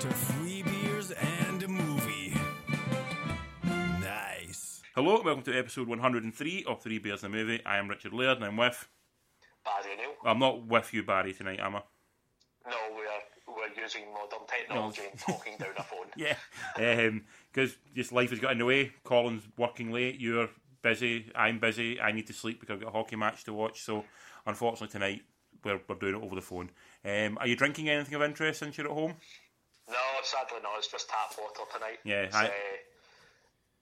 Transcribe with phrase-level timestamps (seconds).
[0.00, 2.34] to free beers and a movie.
[4.02, 4.82] Nice.
[4.94, 7.62] Hello, welcome to episode 103 of Three Bears and a Movie.
[7.64, 8.86] I am Richard Laird and I'm with.
[9.64, 10.10] Barry Neil.
[10.24, 11.82] I'm not with you, Barry, tonight, am I?
[12.68, 16.06] No, we're we're using modern technology and talking down a phone.
[16.16, 17.10] Yeah.
[17.50, 18.92] Because just life has got in the way.
[19.02, 20.50] Colin's working late, you're
[20.82, 23.80] busy, I'm busy, I need to sleep because I've got a hockey match to watch.
[23.80, 24.04] So,
[24.44, 25.22] unfortunately, tonight
[25.64, 26.70] we're, we're doing it over the phone.
[27.04, 29.14] Um, are you drinking anything of interest since you're at home?
[29.88, 31.98] No, sadly no, it's just tap water tonight.
[32.04, 32.50] Yeah, I- uh,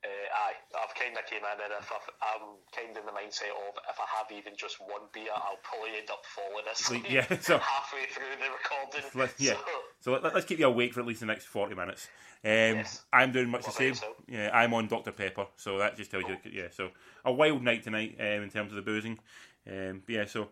[0.05, 0.53] uh, aye,
[0.85, 3.73] I've kind of came in and if I've, I'm kind of in the mindset of
[3.89, 7.57] if I have even just one beer, I'll probably end up falling asleep yeah, so-
[7.59, 9.11] halfway through the recording.
[9.19, 9.55] Let- yeah.
[10.03, 12.09] So, So let, us keep you awake for at least the next 40 minutes.
[12.45, 12.51] Um,
[12.85, 13.03] Yes.
[13.15, 13.89] I'm doing much What the same.
[13.89, 14.17] yourself?
[14.29, 15.13] Yeah, I'm on Dr.
[15.13, 16.91] Pepper, so that just tells you, yeah, so
[17.25, 19.19] a wild night tonight um, in terms of the boozing.
[19.67, 20.49] Um, yeah, so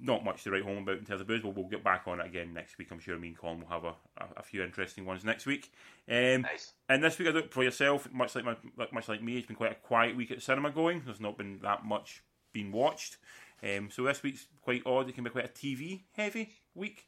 [0.00, 2.20] not much to write home about in terms of booze, but we'll get back on
[2.20, 2.88] it again next week.
[2.90, 5.72] I'm sure me and Colin will have a, a, a few interesting ones next week.
[6.08, 6.72] Um, Nice.
[6.88, 9.38] And this week, I do it for yourself, much like my, like, much like me,
[9.38, 11.02] it's been quite a quiet week at cinema going.
[11.04, 12.22] There's not been that much
[12.52, 13.16] being watched.
[13.62, 15.08] Um, so this week's quite odd.
[15.08, 17.06] It can be quite a TV heavy week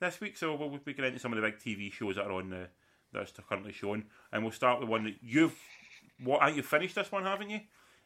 [0.00, 0.36] this week.
[0.36, 2.68] So we'll we get into some of the big TV shows that are on the
[3.12, 5.54] that are currently shown, and we'll start with one that you've.
[6.22, 6.42] What?
[6.42, 7.60] I you've finished this one, haven't you?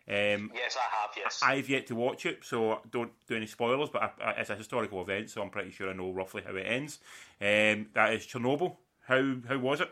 [0.09, 1.11] Um, yes, I have.
[1.17, 1.41] Yes.
[1.43, 3.89] I've yet to watch it, so don't do any spoilers.
[3.89, 6.57] But I, I, it's a historical event, so I'm pretty sure I know roughly how
[6.57, 6.99] it ends.
[7.41, 8.77] Um, that is Chernobyl.
[9.07, 9.91] How how was it?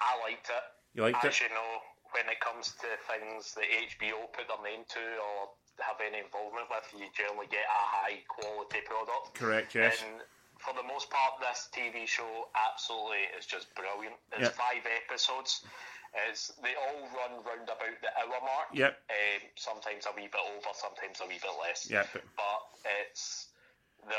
[0.00, 0.64] I liked it.
[0.94, 1.42] You liked As it?
[1.42, 1.70] you know,
[2.12, 3.64] when it comes to things that
[3.98, 8.18] HBO put their name to or have any involvement with, you generally get a high
[8.26, 9.34] quality product.
[9.38, 9.74] Correct.
[9.74, 10.02] Yes.
[10.02, 10.20] And
[10.58, 14.16] for the most part, this TV show absolutely is just brilliant.
[14.32, 14.58] It's Yeah.
[14.58, 15.64] five episodes.
[16.28, 18.74] It's, they all run round about the hour mark.
[18.74, 18.98] Yep.
[19.10, 21.86] Um, sometimes a wee bit over, sometimes a wee bit less.
[21.88, 22.66] Yeah, but-
[23.06, 23.48] it's
[24.08, 24.16] the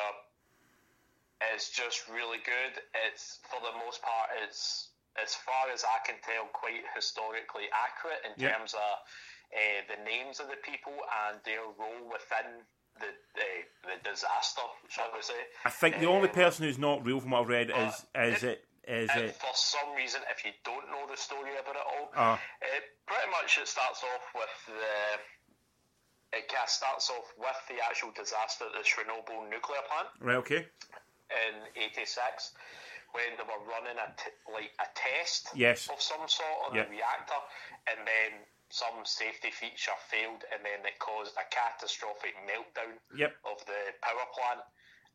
[1.53, 2.81] it's just really good.
[3.07, 4.89] It's for the most part, it's
[5.21, 8.55] as far as I can tell, quite historically accurate in Yeah.
[8.55, 10.93] terms of uh, the names of the people
[11.27, 12.61] and their role within
[12.99, 13.43] the uh,
[13.83, 15.33] the disaster, shall we say?
[15.65, 18.43] I think the only Um, person who's not real, from what I've read, is is
[18.43, 19.35] it is and it.
[19.35, 22.37] for some reason, if you don't know the story about it all, Uh.
[22.61, 25.19] it pretty much it starts off with the.
[26.33, 30.37] It kind of starts off with the actual disaster at the Chernobyl nuclear plant Right.
[30.37, 30.67] Okay.
[31.29, 32.53] in '86,
[33.11, 35.89] when they were running a t- like a test Yes.
[35.89, 36.83] of some sort on Yeah.
[36.83, 37.41] a reactor,
[37.87, 43.35] and then some safety feature failed, and then it caused a catastrophic meltdown Yep.
[43.43, 44.61] of the power plant.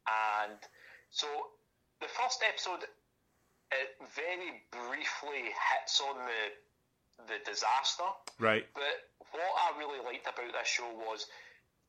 [0.07, 0.69] And
[1.09, 1.57] so
[2.01, 2.87] the first episode,
[3.73, 6.43] it very briefly hits on the
[7.33, 8.05] the disaster.
[8.39, 8.67] Right.
[8.75, 11.27] But what I really liked about this show was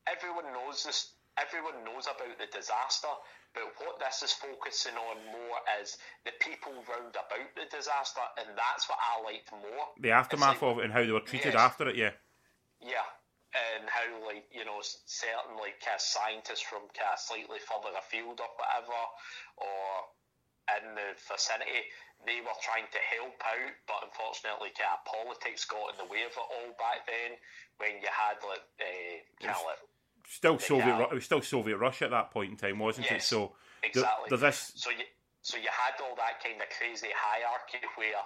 [0.06, 1.12] everyone knows this.
[1.38, 3.06] Everyone knows about the disaster,
[3.54, 8.58] but what this is focusing on more is the people round about the disaster, and
[8.58, 9.86] that's what I liked more.
[10.00, 11.62] The aftermath like- of it and how they were treated Yes.
[11.62, 11.94] after it.
[11.94, 12.10] Yeah.
[12.80, 13.06] yeah,
[13.54, 18.98] and how like you know certain like scientists from of slightly further afield or whatever,
[19.58, 20.08] or
[20.76, 21.88] in the vicinity,
[22.26, 26.26] they were trying to help out, but unfortunately, kind of politics got in the way
[26.26, 27.38] of it all back then.
[27.78, 29.82] When you had like uh, kind of like
[30.28, 30.96] Still Soviet.
[30.98, 33.22] Ru- It was still Soviet Russia at that point in time, wasn't it?
[33.22, 34.36] So exactly.
[34.36, 34.72] this.
[34.76, 35.08] So you
[35.40, 38.20] so you had all that kind of crazy hierarchy where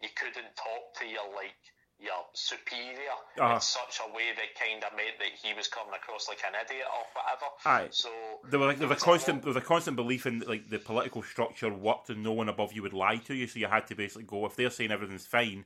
[0.00, 1.58] you couldn't talk to your like
[2.00, 3.54] your superior Uh-huh.
[3.54, 6.54] in such a way that kind of meant that he was coming across like an
[6.54, 7.46] idiot or whatever.
[7.66, 7.88] Aye.
[7.90, 8.08] So
[8.48, 10.78] There was like there was a constant there was a constant belief in like the
[10.78, 13.86] political structure worked and no one above you would lie to you, so you had
[13.88, 15.64] to basically go if they're saying everything's fine,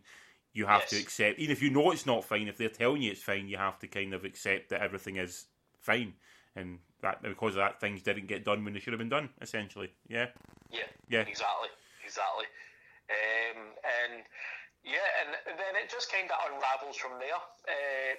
[0.54, 3.10] you have to accept even if you know it's not fine, if they're telling you
[3.12, 5.47] it's fine, you have to kind of accept that everything is
[5.81, 6.15] fine.
[6.56, 9.31] And that because of that things didn't get done when they should have been done,
[9.41, 9.91] essentially.
[10.09, 10.28] Yeah.
[10.71, 11.21] Yeah, Yeah.
[11.22, 11.69] exactly,
[12.04, 12.47] exactly.
[13.10, 14.22] Um, and
[14.84, 17.41] yeah, and then it just kind of unravels from there.
[17.66, 18.12] Uh,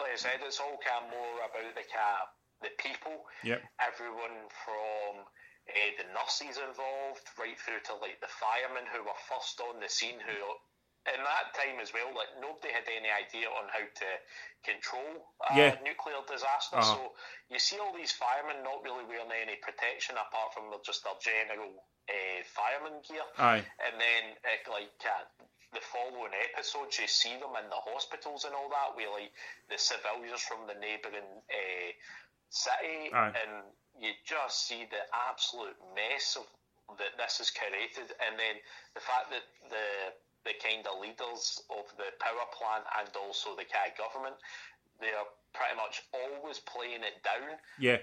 [0.00, 2.26] like I said, it's all kind of more about the kind
[2.62, 3.26] the people.
[3.42, 3.62] Yep.
[3.82, 9.58] Everyone from uh, the nurses involved, right through to like the firemen who were first
[9.62, 10.38] on the scene, who
[11.10, 14.08] in that time as well, like nobody had any idea on how to
[14.62, 15.74] control a Yeah.
[15.82, 16.78] nuclear disaster.
[16.78, 16.94] Uh-huh.
[16.94, 17.12] So
[17.50, 21.82] you see all these firemen not really wearing any protection apart from just their general
[22.06, 23.26] uh, fireman gear.
[23.38, 23.66] Aye.
[23.82, 25.26] And then, it, like, uh,
[25.72, 29.32] the following episodes, you see them in the hospitals and all that, where, like,
[29.70, 31.90] the civilians from the neighbouring uh,
[32.50, 33.32] city, Aye.
[33.32, 33.64] and
[33.98, 36.46] you just see the absolute mess of
[36.98, 38.12] that this is created.
[38.20, 38.60] And then
[38.94, 40.12] the fact that the
[40.44, 44.34] the kind of leaders of the power plant and also the kind of government,
[44.98, 48.02] they are pretty much always playing it down Yeah.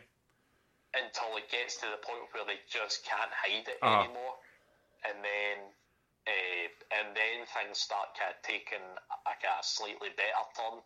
[0.96, 4.08] until it gets to the point where they just can't hide it Uh-huh.
[4.08, 4.40] anymore.
[5.04, 5.56] And then
[7.54, 10.80] things start kind of taking a slightly better turn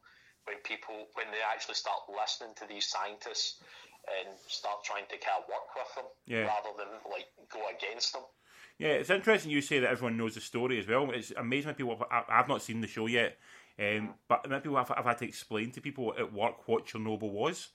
[0.46, 3.62] when people when they actually start listening to these scientists
[4.08, 6.48] and start trying to kind of work with them Yeah.
[6.48, 8.24] rather than like go against them.
[8.78, 11.12] Yeah, it's interesting you say that everyone knows the story as well.
[11.12, 12.04] It's amazing people.
[12.12, 13.38] I- I've not seen the show yet,
[13.80, 17.32] um, but many people have, have had to explain to people at work what Chernobyl
[17.32, 17.70] was.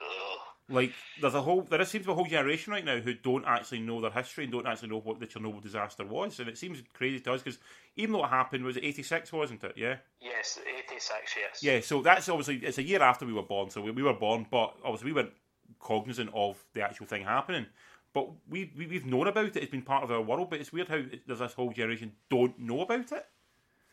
[0.00, 0.38] Ugh.
[0.68, 3.44] Like, there's a whole there seems to be a whole generation right now who don't
[3.44, 6.56] actually know their history and don't actually know what the Chernobyl disaster was, and it
[6.56, 7.58] seems crazy to us because
[7.96, 9.74] even though it happened, was it '86, wasn't it?
[9.76, 9.96] Yeah.
[10.20, 11.34] Yes, eighty six.
[11.36, 11.62] Yes.
[11.62, 14.14] Yeah, so that's obviously it's a year after we were born, so we, we were
[14.14, 15.32] born, but obviously we weren't
[15.80, 17.66] cognizant of the actual thing happening.
[18.14, 20.50] But we, we we've known about it; it's been part of our world.
[20.50, 23.26] But it's weird how it, there's this whole generation don't know about it.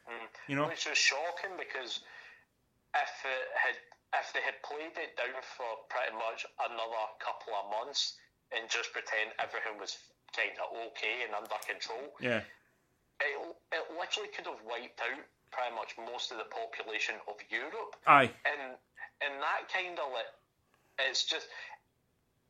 [0.07, 0.27] Mm.
[0.48, 0.68] You know?
[0.68, 2.01] Which was shocking because
[2.95, 3.75] if it had
[4.19, 8.18] if they had played it down for pretty much another couple of months
[8.51, 9.98] and just pretend everything was
[10.36, 12.42] kind of okay and under control, Yeah,
[13.21, 13.36] it,
[13.71, 17.95] it literally could have wiped out pretty much most of the population of Europe.
[18.06, 18.77] aye, And
[19.21, 20.31] and that kind of like
[21.00, 21.48] it's just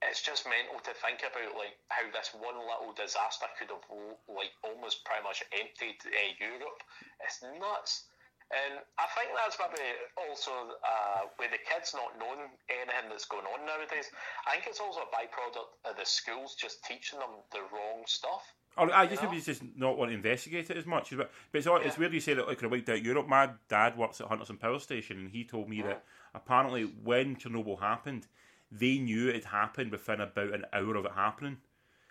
[0.02, 3.84] it's just mental to think about like how this one little disaster could have
[4.32, 6.80] like almost pretty much emptied uh, Europe.
[7.20, 8.08] It's nuts.
[8.50, 9.86] And I think that's maybe
[10.18, 14.10] also uh, with the kids not knowing anything that's going on nowadays.
[14.48, 18.42] I think it's also a byproduct of the schools just teaching them the wrong stuff.
[18.78, 21.16] Or I just maybe just not want to investigate it as much.
[21.16, 23.28] But, but it's, odd- it's weird you say that it could have wiped out Europe.
[23.28, 26.04] My dad works at Hunterston Power Station, and he told me that
[26.34, 28.26] apparently when Chernobyl happened,
[28.72, 31.58] they knew it had happened within about an hour of it happening.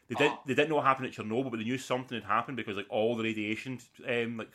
[0.09, 0.33] They didn't.
[0.33, 0.43] Oh.
[0.47, 2.87] They didn't know what happened at Chernobyl, but they knew something had happened because like
[2.89, 3.79] all the radiation,
[4.09, 4.51] um, like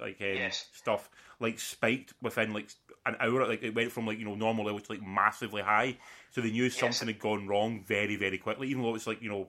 [0.00, 0.68] like um, Yes.
[0.72, 1.10] stuff,
[1.40, 2.70] like spiked within like
[3.04, 3.46] an hour.
[3.46, 5.98] Like it went from like you know normal level to like massively high.
[6.30, 9.28] So they knew something had gone wrong very very quickly, even though it's like you
[9.28, 9.48] know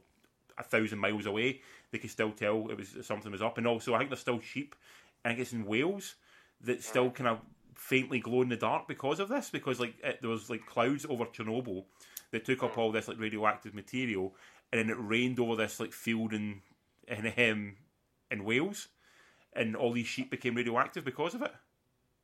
[0.58, 1.62] a thousand miles away.
[1.92, 3.58] They could still tell it was something was up.
[3.58, 4.76] And also, I think there's still sheep.
[5.24, 6.16] I think it's in Wales
[6.62, 7.40] that still kind of
[7.76, 9.50] faintly glow in the dark because of this.
[9.50, 11.86] Because like it, there was like clouds over Chernobyl
[12.32, 14.36] that took up all this like radioactive material,
[14.72, 16.62] and then it rained over this like field in
[17.08, 17.76] in um,
[18.32, 18.88] in Wales,
[19.54, 21.54] and all these sheep became radioactive because of it.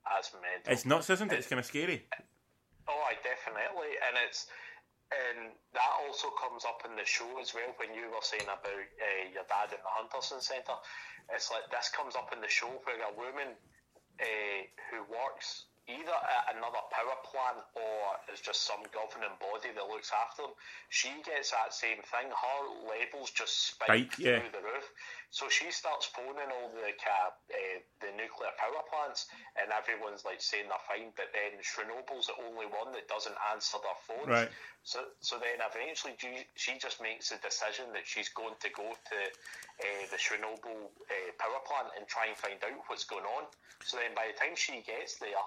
[0.06, 0.74] That's mental.
[0.74, 1.40] It's nuts, isn't it?
[1.40, 2.06] It's kind of scary.
[2.88, 4.48] Oh, I definitely, and it's
[5.12, 8.64] and that also comes up in the show as well when you were saying about
[8.64, 10.80] uh, your dad in the Hunterston Centre.
[11.32, 13.56] It's like this comes up in the show where a woman
[14.20, 14.60] uh,
[14.90, 17.98] who works either at another power plant or
[18.30, 20.56] it's just some governing body that looks after them.
[20.90, 22.30] She gets that same thing.
[22.30, 24.40] Her levels just spike yeah.
[24.40, 24.88] through the roof.
[25.32, 30.44] So she starts phoning all the ca- uh, the nuclear power plants, and everyone's like
[30.44, 31.16] saying they're fine.
[31.16, 34.28] But then Chernobyl's the only one that doesn't answer their phones.
[34.28, 34.52] Right.
[34.84, 38.86] So, so then eventually she- she just makes a decision that she's going to go
[38.92, 43.48] to uh, the Chernobyl uh, power plant and try and find out what's going on.
[43.84, 45.42] So then by the time she gets there,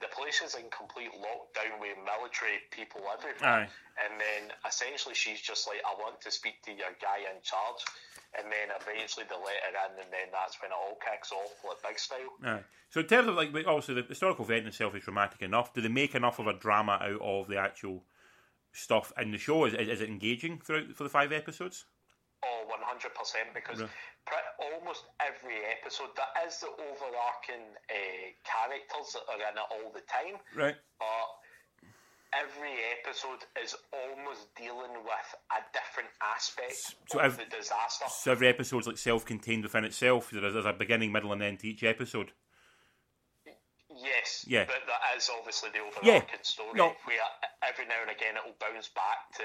[0.00, 3.66] the place is in complete lockdown with military people everywhere.
[3.66, 3.68] Aye.
[4.02, 7.82] And then essentially she's just like, I want to speak to your guy in charge.
[8.38, 11.52] And then eventually they let her in, and then that's when it all kicks off
[11.68, 12.32] like big style.
[12.44, 12.64] Aye.
[12.88, 15.74] So in terms of like, obviously, the historical event itself is dramatic enough.
[15.74, 18.04] Do they make enough of a drama out of the actual
[18.72, 19.66] stuff in the show?
[19.66, 21.84] Is, is it engaging throughout for the five episodes?
[22.44, 23.90] Oh, 100% because Right.
[24.26, 24.36] pre-
[24.70, 30.02] almost every episode, there is the overarching uh, characters that are in it all the
[30.06, 30.76] time, Right.
[30.98, 31.28] but
[32.34, 38.06] every episode is almost dealing with a different aspect So of ev- the disaster.
[38.08, 40.30] So every episode's like self-contained within itself.
[40.30, 42.32] There's, there's a beginning, middle, and end to each episode.
[43.94, 44.64] Yes, Yeah.
[44.64, 46.16] but that is obviously the Yeah.
[46.16, 46.72] overarching story.
[46.74, 46.96] No.
[47.04, 47.20] Where
[47.62, 49.44] every now and again it will bounce back to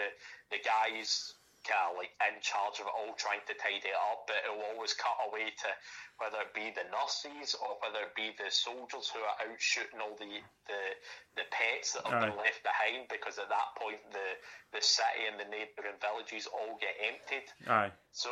[0.51, 1.33] the guys
[1.67, 4.25] kind of like in charge of it all, trying to tidy it up.
[4.25, 5.69] But it will always cut away to
[6.17, 9.99] whether it be the nurses or whether it be the soldiers who are out shooting
[9.99, 10.81] all the the,
[11.35, 13.11] the pets that have been left behind.
[13.11, 14.27] Because at that point the
[14.71, 17.47] the city and the neighbouring villages all get emptied.
[17.67, 17.91] Aye.
[18.15, 18.31] So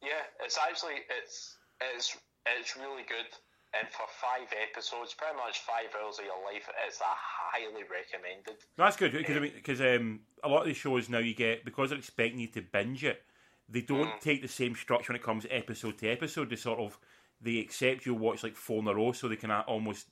[0.00, 2.16] yeah, it's actually it's it's
[2.46, 3.28] it's really good.
[3.76, 8.56] And for five episodes, pretty much five hours of your life, it's a highly recommended.
[8.78, 11.64] That's good because I mean, because um, a lot of these shows now you get
[11.64, 13.22] because they're expecting you to binge it.
[13.68, 16.50] They don't take the same structure when it comes episode to episode.
[16.50, 16.98] They sort of
[17.40, 20.06] they accept you'll watch like four in a row, so they can almost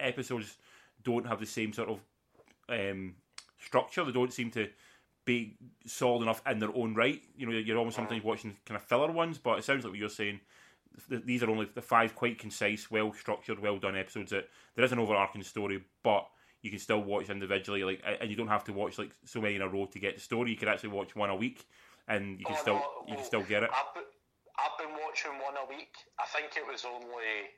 [0.00, 0.56] episodes
[1.02, 2.00] don't have the same sort of
[2.68, 3.14] um,
[3.58, 4.04] structure.
[4.04, 4.68] They don't seem to
[5.24, 7.22] be solid enough in their own right.
[7.36, 10.00] You know, you're almost sometimes watching kind of filler ones, but it sounds like what
[10.00, 10.40] you're saying.
[11.08, 14.30] These are only the five quite concise, well structured, well done episodes.
[14.30, 16.26] That there is an overarching story, but
[16.64, 17.84] you can still watch individually.
[17.84, 20.16] Like, and you don't have to watch like so many in a row to get
[20.16, 20.50] the story.
[20.50, 21.68] You can actually watch one a week,
[22.08, 23.70] and you can Oh, still no, you can still get it.
[23.70, 24.08] I've been,
[24.56, 25.92] I've been watching one a week.
[26.18, 27.52] I think it was only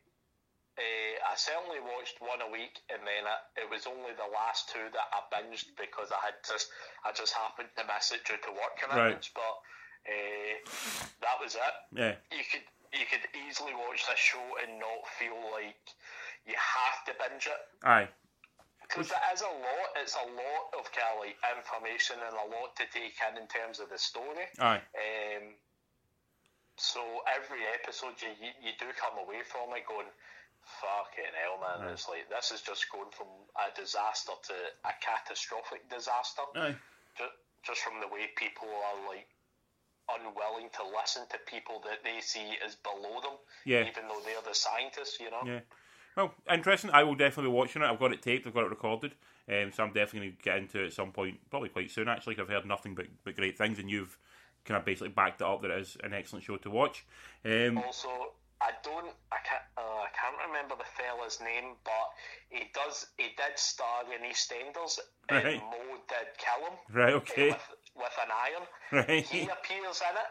[0.76, 4.68] Uh, I certainly watched one a week, and then it, it was only the last
[4.68, 6.68] two that I binged because I had just
[7.06, 9.30] I just happened to miss it due to work commitments.
[9.32, 9.54] But
[10.04, 10.52] uh,
[11.24, 11.74] that was it.
[11.96, 12.14] Yeah.
[12.28, 15.80] You could you could easily watch this show and not feel like
[16.44, 17.62] you have to binge it.
[17.86, 18.08] Aye.
[18.88, 19.88] Because it is a lot.
[20.00, 23.46] It's a lot of kind of like information and a lot to take in in
[23.50, 24.46] terms of the story.
[24.58, 24.80] Aye.
[24.94, 25.44] Um,
[26.76, 30.08] so every episode you, you you do come away from it going,
[30.80, 31.88] fucking hell, man.
[31.92, 36.44] It's like this is just going from a disaster to a catastrophic disaster.
[36.54, 36.76] Aye.
[37.16, 39.26] Just, just from the way people are like
[40.06, 43.88] unwilling to listen to people that they see as below them, Yeah.
[43.88, 45.42] even though they're the scientists, you know.
[45.44, 45.60] Yeah.
[46.16, 46.90] Well, interesting.
[46.92, 47.86] I will definitely be watching it.
[47.86, 48.46] I've got it taped.
[48.46, 49.14] I've got it recorded.
[49.48, 52.08] Um, so I'm definitely going to get into it at some point, probably quite soon.
[52.08, 54.18] Actually, 'cause I've heard nothing but, but great things, and you've
[54.64, 57.04] kind of basically backed it up that it is an excellent show to watch.
[57.44, 58.08] Um, Also,
[58.60, 62.10] I don't, I can't, uh, I can't remember the fella's name, but
[62.48, 65.60] he does, he did star in EastEnders, and Right.
[65.60, 67.12] Mo did kill him right.
[67.12, 67.50] uh, Okay.
[67.50, 68.66] with, with an iron.
[69.06, 69.24] Right.
[69.26, 70.30] He appears in it,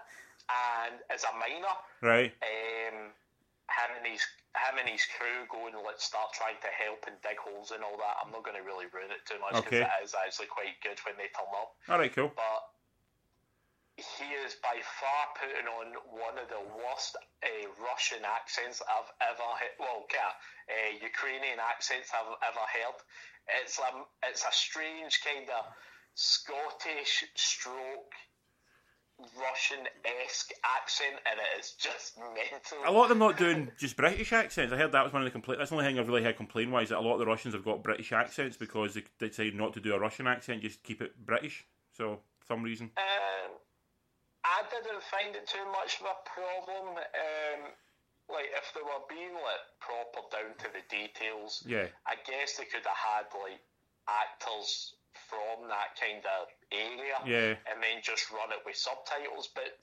[0.50, 1.76] and as a minor.
[2.02, 2.34] Right.
[2.42, 3.12] um,
[3.70, 4.22] him and his
[4.64, 7.84] him and his crew go and let's start trying to help and dig holes and
[7.84, 8.16] all that.
[8.24, 9.84] I'm not going to really ruin it too much because Okay.
[9.86, 11.76] it is actually quite good when they turn up.
[11.92, 12.12] All right.
[12.14, 12.32] Cool.
[12.36, 12.62] But
[13.96, 17.48] he is by far putting on one of the worst uh,
[17.80, 19.76] Russian accents I've ever heard.
[19.80, 20.36] Well, yeah,
[20.68, 23.00] uh, Ukrainian accents I've ever heard.
[23.64, 25.64] It's um, it's a strange kind of
[26.16, 28.12] Scottish stroke
[29.20, 29.88] Russian
[30.26, 32.18] esque accent, and it is just
[32.52, 32.78] mental.
[32.86, 34.74] A lot of them not doing just British accents.
[34.74, 35.60] I heard that was one of the complaints.
[35.60, 37.54] That's the only thing I've really had complain wise that a lot of the Russians
[37.54, 40.84] have got British accents because they they decided not to do a Russian accent, just
[40.84, 41.66] keep it British.
[41.94, 42.92] So for some reason.
[42.98, 43.52] Um,
[44.44, 46.98] I didn't find it too much of a problem.
[46.98, 47.72] Um,
[48.30, 51.88] like if they were being like proper down to the details, Yeah.
[52.06, 53.62] I guess they could have had like
[54.08, 54.94] actors
[55.30, 57.56] from that kind of area, Yeah.
[57.72, 59.48] and then just run it with subtitles.
[59.54, 59.80] But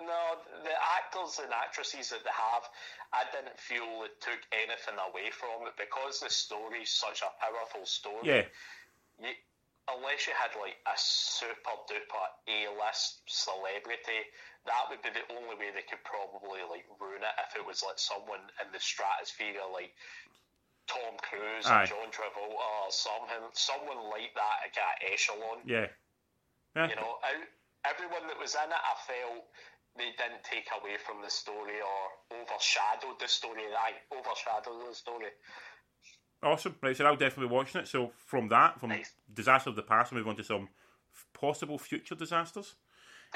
[0.00, 2.68] no, the actors and actresses that they have,
[3.12, 7.30] I didn't feel it took anything away from it because the story is such a
[7.38, 8.44] powerful story Yeah.
[9.20, 9.34] you,
[9.88, 14.30] unless you had like a super duper A list celebrity,
[14.66, 17.82] that would be the only way they could probably like ruin it if it was
[17.82, 19.92] like someone in the stratosphere like
[20.86, 21.84] Tom Cruise Aye.
[21.84, 25.62] or John Travolta oh, or someone someone like that at that echelon.
[25.64, 25.86] Yeah.
[26.76, 26.88] Yeah.
[26.88, 27.46] You know, out,
[27.84, 29.44] everyone that was in it, I felt
[29.96, 32.02] they didn't take away from the story or
[32.40, 33.62] overshadowed the story.
[33.76, 35.30] I overshadowed the story.
[36.42, 36.74] Awesome.
[36.82, 37.88] Right, so I'll definitely be watching it.
[37.88, 39.12] So from that, from Nice.
[39.32, 40.68] disaster of the past, we move on to some
[41.34, 42.74] possible future disasters.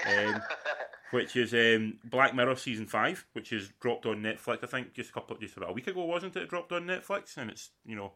[0.04, 0.42] Um,
[1.10, 4.64] which is um, Black Mirror season five, which is dropped on Netflix.
[4.64, 6.42] I think just a couple, just about a week ago, wasn't it?
[6.42, 8.12] It dropped on Netflix, and it's you know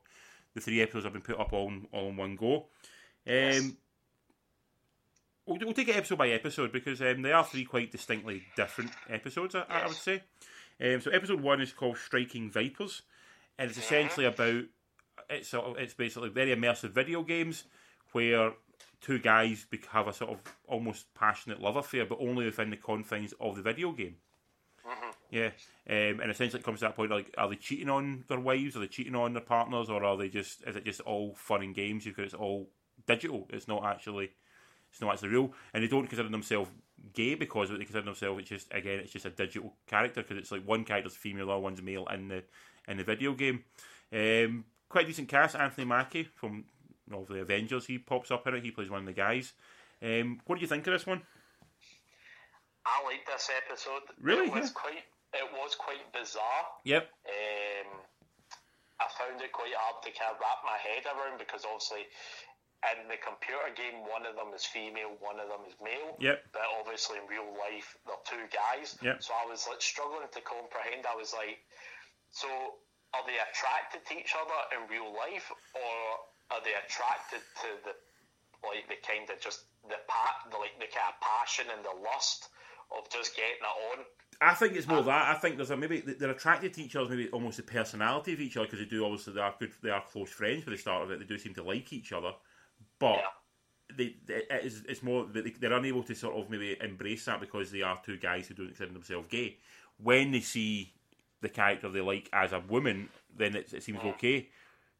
[0.54, 2.66] the three episodes have been put up all in, all in one go.
[3.26, 3.76] Um,
[5.46, 8.90] we'll, we'll take it episode by episode because um, they are three quite distinctly different
[9.08, 9.54] episodes.
[9.54, 10.22] I, I would say.
[10.82, 13.02] Um, so episode one is called Striking Vipers,
[13.58, 14.64] and it's essentially about
[15.28, 17.64] it's it's basically very immersive video games
[18.12, 18.52] where
[19.00, 23.34] two guys have a sort of almost passionate love affair, but only within the confines
[23.40, 24.16] of the video game.
[25.30, 25.50] Yeah,
[25.88, 28.76] um, and essentially it comes to that point like, are they cheating on their wives?
[28.76, 29.88] Are they cheating on their partners?
[29.88, 32.68] Or are they just is it just all fun and games because it's all
[33.06, 33.46] digital?
[33.50, 34.30] It's not actually
[34.90, 36.70] it's not actually real, and they don't consider themselves
[37.14, 40.52] gay because they consider themselves it's just again it's just a digital character because it's
[40.52, 42.42] like one character's female or one's male in the
[42.88, 43.62] in the video game.
[44.12, 45.54] Um, quite a decent cast.
[45.54, 46.64] Anthony Mackie from
[47.10, 47.86] know, the Avengers.
[47.86, 48.64] He pops up in it.
[48.64, 49.52] He plays one of the guys.
[50.02, 51.22] Um, what do you think of this one?
[52.86, 54.02] I liked this episode.
[54.20, 54.46] Really?
[54.46, 54.80] It was Yeah.
[54.80, 55.04] quite.
[55.32, 56.66] It was quite bizarre.
[56.84, 57.06] Yep.
[57.28, 58.00] Um,
[58.98, 62.08] I found it quite hard to kind of wrap my head around because obviously
[62.98, 66.16] in the computer game one of them is female, one of them is male.
[66.18, 66.50] Yep.
[66.52, 68.98] But obviously in real life they're two guys.
[69.02, 69.22] Yep.
[69.22, 71.06] So I was like struggling to comprehend.
[71.06, 71.62] I was like,
[72.32, 72.48] so
[73.14, 75.94] are they attracted to each other in real life or
[76.50, 77.94] are they attracted to the
[78.66, 81.96] like the kind of just the pa- the like the kind of passion and the
[82.04, 82.48] lust
[82.96, 84.04] of just getting it on?
[84.40, 85.36] I think it's more um, that.
[85.36, 88.40] I think there's a maybe they're attracted to each other, maybe almost the personality of
[88.40, 90.78] each other because they do obviously they are good, they are close friends for the
[90.78, 91.20] start of it.
[91.20, 92.32] They do seem to like each other,
[92.98, 93.96] but Yeah.
[93.96, 97.24] they, they it is, it's more that they, they're unable to sort of maybe embrace
[97.26, 99.58] that because they are two guys who don't consider themselves gay.
[100.02, 100.94] When they see
[101.42, 104.14] the character they like as a woman, then it, it seems mm.
[104.14, 104.48] okay.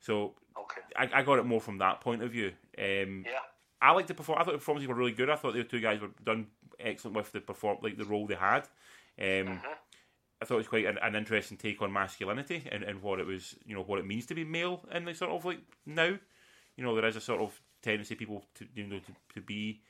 [0.01, 0.81] So Okay.
[0.97, 2.53] I, I got it more from that point of view.
[2.79, 3.39] Um, Yeah.
[3.83, 4.39] I like the perform.
[4.39, 5.31] I thought the performances were really good.
[5.31, 8.35] I thought the two guys were done excellent with the perform, like the role they
[8.35, 8.69] had.
[9.19, 9.61] Um,
[10.43, 13.27] I thought it was quite an, an interesting take on masculinity and, and what it
[13.27, 16.17] was, you know, what it means to be male in the sort of like now.
[16.77, 19.81] You know, there is a sort of tendency people to you know to, to be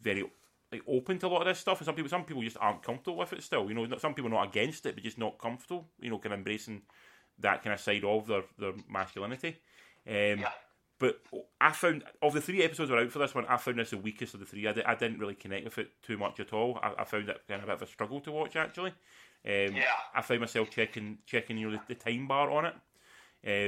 [0.00, 0.24] very
[0.72, 2.82] like open to a lot of this stuff, and some people some people just aren't
[2.82, 3.68] comfortable with it still.
[3.68, 5.88] You know, not- some people are not against it, but just not comfortable.
[6.00, 6.82] You know, kind of embracing
[7.40, 9.56] that kind of side of their their masculinity.
[10.06, 10.52] Um, Yeah.
[10.98, 11.20] But
[11.60, 13.90] I found of the three episodes that were out for this one, I found this
[13.90, 14.66] the weakest of the three.
[14.68, 16.78] I, di- I didn't really connect with it too much at all.
[16.82, 18.90] I, I found it kind of a bit of a struggle to watch actually.
[19.44, 19.84] Um, Yeah.
[20.14, 22.74] I found myself checking checking you know the, the time bar on it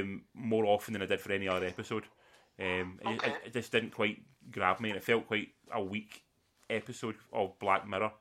[0.02, 2.04] um, more often than I did for any other episode.
[2.61, 3.30] Um, it- Okay.
[3.30, 6.23] it, it just didn't quite grab me, and it felt quite a weak
[6.70, 8.12] episode of Black Mirror.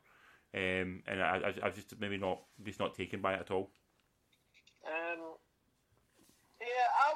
[0.54, 3.52] Um, and I, I, I was just maybe not just not taken by it at
[3.52, 3.70] all.
[4.86, 5.35] Um,
[6.62, 7.10] yeah, I,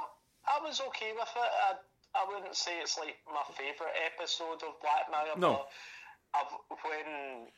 [0.48, 1.52] I was okay with it.
[1.70, 1.72] I,
[2.18, 5.38] I wouldn't say it's like my favourite episode of Black Mirror.
[5.38, 5.62] No.
[5.62, 5.70] But
[6.34, 6.54] I've,
[6.84, 7.50] when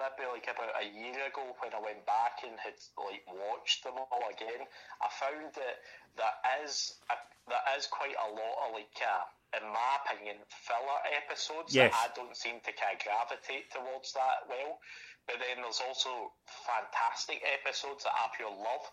[0.00, 4.00] maybe like about a year ago, when I went back and had like watched them
[4.00, 4.64] all again,
[5.04, 5.76] I found that
[6.16, 7.16] there is a,
[7.48, 8.96] there is quite a lot of like.
[9.00, 11.90] Uh, in my opinion, filler episodes Yes.
[11.90, 14.78] that I don't seem to kind of gravitate towards that well.
[15.26, 18.86] But then there's also fantastic episodes that I pure love.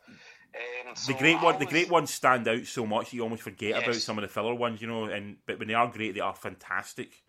[0.55, 3.81] Um, so The great one, the great ones stand out so much you almost forget
[3.83, 5.05] about some of the filler ones, you know.
[5.05, 7.23] And but when they are great, they are fantastic.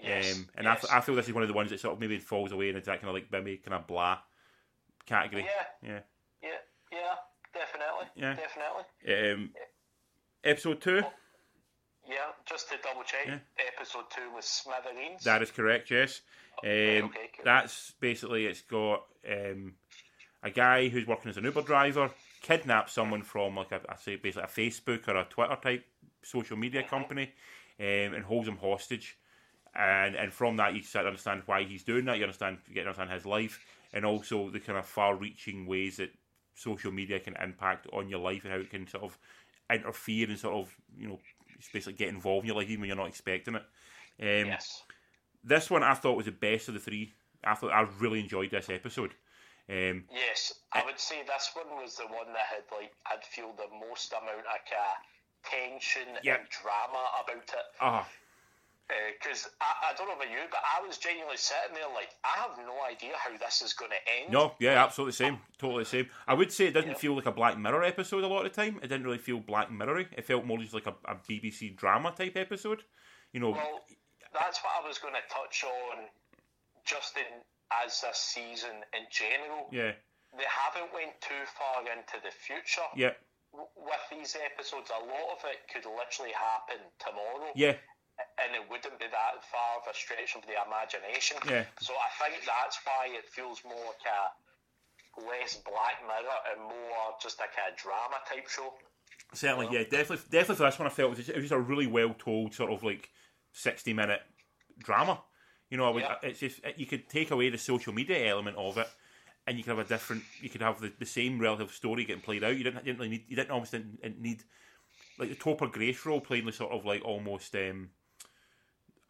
[0.00, 0.84] Yes, um, and yes.
[0.90, 2.68] I, I feel this is one of the ones that sort of maybe falls away
[2.68, 4.18] into that kind of like maybe kind of blah
[5.06, 5.44] category.
[5.44, 6.00] Yeah, Yeah.
[6.42, 6.48] yeah,
[6.92, 7.14] yeah,
[7.54, 8.34] definitely, Yeah.
[8.34, 9.32] definitely.
[9.32, 9.50] Um,
[10.42, 11.02] episode two.
[12.06, 13.38] Yeah, just to double check, Yeah.
[13.78, 15.24] episode two was Smithereens.
[15.24, 16.20] That is correct, yes.
[16.62, 17.44] Um, okay, cool.
[17.44, 19.74] That's basically it's got um,
[20.42, 22.10] a guy who's working as an Uber driver
[22.44, 25.84] kidnaps someone from like a, I say basically a Facebook or a Twitter type
[26.22, 27.32] social media company,
[27.80, 29.16] um, and holds him hostage.
[29.74, 32.18] And and from that you start to understand why he's doing that.
[32.18, 33.58] You understand you get to understand his life,
[33.92, 36.10] and also the kind of far-reaching ways that
[36.54, 39.18] social media can impact on your life and how it can sort of
[39.72, 41.18] interfere and sort of you know
[41.72, 43.62] basically get involved in your life even when you're not expecting it.
[44.20, 44.82] Um, yes.
[45.42, 47.14] this one I thought was the best of the three.
[47.42, 49.14] I thought I really enjoyed this episode.
[49.68, 53.52] Um, Yes, I would say this one was the one that had like I'd feel
[53.56, 54.94] the most amount of uh,
[55.48, 56.36] tension Yeah.
[56.36, 57.66] and drama about it.
[57.80, 58.06] ah,
[59.18, 62.36] Because I, I don't know about you, but I was genuinely sitting there like I
[62.42, 64.30] have no idea how this is going to end.
[64.32, 66.10] no, yeah, absolutely the same, totally the same.
[66.28, 68.62] I would say it didn't feel like a Black Mirror episode a lot of the
[68.62, 68.76] time.
[68.82, 70.08] It didn't really feel Black Mirrory.
[70.12, 72.82] It felt more just like a, a BBC drama type episode.
[73.32, 73.80] You know, Well,
[74.34, 76.04] that's what I was going to touch on,
[76.84, 77.40] just in
[77.72, 79.68] as a season in general.
[79.72, 79.92] yeah,
[80.36, 82.86] They haven't went too far into the future.
[82.96, 83.14] yeah,
[83.52, 87.50] W- With these episodes, a lot of it could literally happen tomorrow.
[87.54, 87.76] yeah,
[88.38, 91.36] and it wouldn't be that far of a stretch of the imagination.
[91.48, 91.64] Yeah.
[91.80, 94.22] So I think that's why it feels more like a
[95.26, 98.74] less Black Mirror and more just like a drama type show.
[99.32, 101.52] certainly, yeah, definitely, definitely for this one, I felt it was just, it was just
[101.52, 103.10] a really well told sort of like
[103.52, 104.20] sixty minute
[104.78, 105.22] drama.
[105.74, 106.14] You know, I would, Yeah.
[106.22, 108.86] it's just you could take away the social media element of it,
[109.44, 110.22] and you could have a different.
[110.40, 112.56] You could have the, the same relative story getting played out.
[112.56, 113.24] You didn't, you didn't really need.
[113.26, 114.44] You didn't almost didn't need
[115.18, 117.56] like the Topher Grace role playing the sort of like almost.
[117.56, 117.90] um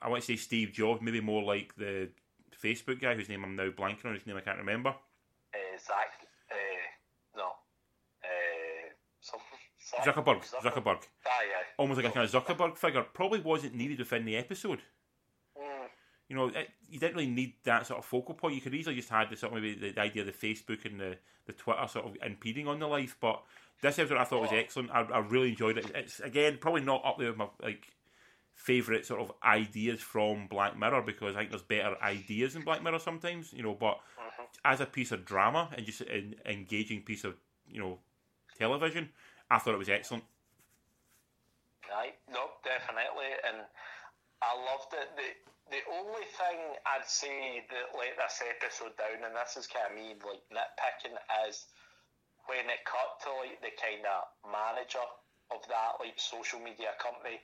[0.01, 2.09] I want to say Steve Jobs, maybe more like the
[2.63, 4.15] Facebook guy whose name I'm now blanking on.
[4.15, 4.89] His name I can't remember.
[4.91, 6.13] Uh, Zach,
[6.51, 6.55] uh,
[7.37, 7.49] no,
[8.25, 8.89] uh,
[9.21, 9.59] something.
[10.05, 10.43] Zach- Zuckerberg.
[10.63, 11.03] Zuckerberg.
[11.27, 11.63] Ah, yeah.
[11.77, 13.03] Almost like a kind of Zuckerberg figure.
[13.13, 14.81] Probably wasn't needed within the episode.
[16.29, 18.55] You know, it, you didn't really need that sort of focal point.
[18.55, 20.85] You could easily just had the sort of maybe the, the idea of the Facebook
[20.85, 23.17] and the, the Twitter sort of impeding on the life.
[23.21, 23.43] But
[23.83, 24.91] this episode I thought was excellent.
[24.91, 25.91] I, I really enjoyed it.
[25.95, 27.89] It's again probably not up there with my like
[28.55, 32.83] favorite sort of ideas from Black Mirror because I think there's better ideas in Black
[32.83, 33.53] Mirror sometimes.
[33.53, 34.45] You know, but uh-huh.
[34.65, 37.35] as a piece of drama and just an engaging piece of
[37.69, 37.99] you know
[38.59, 39.11] television,
[39.51, 40.25] I thought it was excellent.
[41.93, 43.59] Aye, no, definitely, and
[44.43, 45.09] I loved it.
[45.17, 49.89] The the only thing I'd say that let this episode down, and this is kind
[49.89, 51.17] of me like nitpicking,
[51.49, 51.67] is
[52.47, 55.05] when it cut to like the kind of manager
[55.53, 57.41] of that like social media company.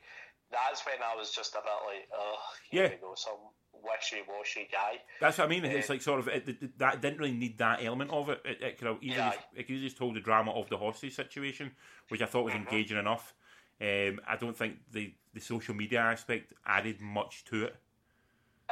[0.51, 2.37] That's when I was just a bit like, oh,
[2.71, 2.91] here Yeah.
[2.91, 3.39] we go, some
[3.73, 4.99] wishy washy guy.
[5.21, 5.65] That's what I mean.
[5.65, 8.43] It's like sort of it, it, that didn't really need that element of it.
[8.45, 9.31] It, it could have easily Yeah.
[9.31, 11.71] just, it could just told the drama of the hostage situation,
[12.09, 13.35] which I thought was engaging enough.
[13.81, 17.77] Um, I don't think the the social media aspect added much to it.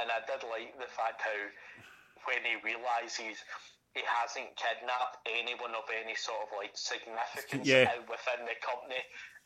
[0.00, 1.40] And I did like the fact how
[2.26, 3.40] when he realizes
[3.94, 7.90] he hasn't kidnapped anyone of any sort of like significance Yeah.
[8.06, 9.00] within the company,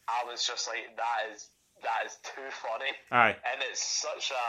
[0.08, 1.48] I was just like, that is
[1.82, 2.92] that is too funny.
[3.10, 4.44] Aye, And it's such a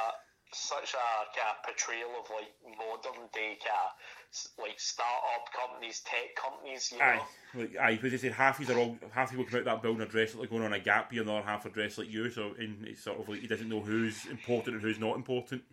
[0.56, 6.36] such a kind of portrayal of like modern day kind of like start-up companies, tech
[6.36, 6.92] companies.
[6.94, 7.16] You Aye,
[7.54, 9.82] know, like aye, because they said half these are all half people come out that
[9.82, 11.98] building are dressed like going on a gap year, and the other half are dressed
[11.98, 12.30] like you.
[12.30, 15.64] So, it's sort of like he doesn't know who's important and who's not important.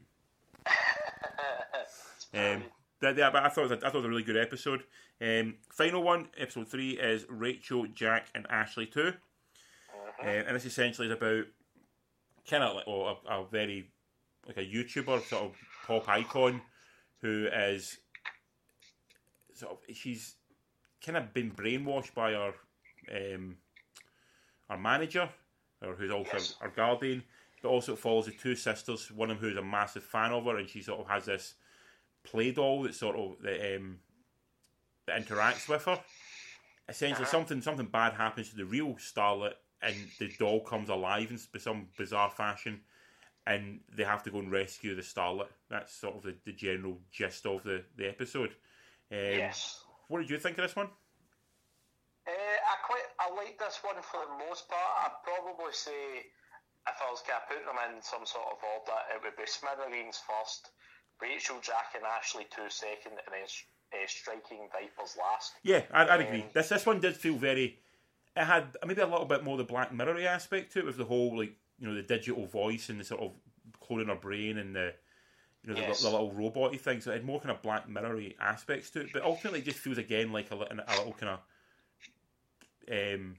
[2.32, 2.62] Um,
[3.00, 4.36] that, yeah, but I thought it was a, I thought it was a really good
[4.36, 4.84] episode.
[5.20, 9.14] Um, final one, episode three, is Rachel, Jack, and Ashley too,
[10.22, 11.44] uh, and this essentially is about
[12.48, 13.90] kind of like oh, a, a very
[14.46, 16.62] like a YouTuber sort of pop icon
[17.20, 17.98] who is
[19.54, 20.36] sort of she's
[21.04, 22.54] kind of been brainwashed by our
[23.12, 23.56] um,
[24.68, 25.28] our manager,
[25.82, 26.54] or who's also Yes.
[26.60, 27.24] our guardian,
[27.62, 29.10] but also it follows the two sisters.
[29.10, 31.54] One of who's a massive fan of her, and she sort of has this
[32.24, 33.98] play doll that sort of that um,
[35.06, 36.00] that interacts with her.
[36.88, 41.60] Essentially, something something bad happens to the real starlet, and the doll comes alive in
[41.60, 42.80] some bizarre fashion,
[43.46, 45.48] and they have to go and rescue the starlet.
[45.68, 48.50] That's sort of the, the general gist of the the episode.
[49.12, 49.84] Um, yes.
[50.08, 50.88] What did you think of this one?
[52.26, 54.80] Uh, I quite I like this one for the most part.
[55.04, 56.26] I'd probably say
[56.88, 59.46] if I was kind of putting them in some sort of order, it would be
[59.46, 60.70] Smithereens first,
[61.20, 63.46] Rachel, Jack, and Ashley Too second, and then
[63.92, 65.52] uh, Striking Vipers last.
[65.62, 66.42] Yeah, I, I'd agree.
[66.42, 67.78] Um, This this one did feel very.
[68.36, 71.04] It had maybe a little bit more the Black Mirror aspect to it, with the
[71.04, 73.32] whole like you know the digital voice and the sort of
[73.82, 74.94] cloning our brain and the
[75.62, 76.02] you know the, Yes.
[76.02, 77.00] the little robot thing.
[77.00, 79.78] So it had more kind of Black Mirror aspects to it, but ultimately it just
[79.78, 81.40] feels again like a, a little kind of
[82.90, 83.36] um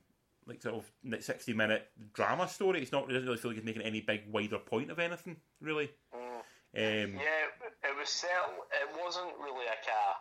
[0.48, 0.92] like sort of
[1.24, 2.82] sixty minute drama story.
[2.82, 5.38] It's not it doesn't really feel like it's making any big wider point of anything
[5.62, 5.92] really.
[6.14, 7.52] Um, Yeah,
[7.84, 10.16] it was certain, it wasn't really a kind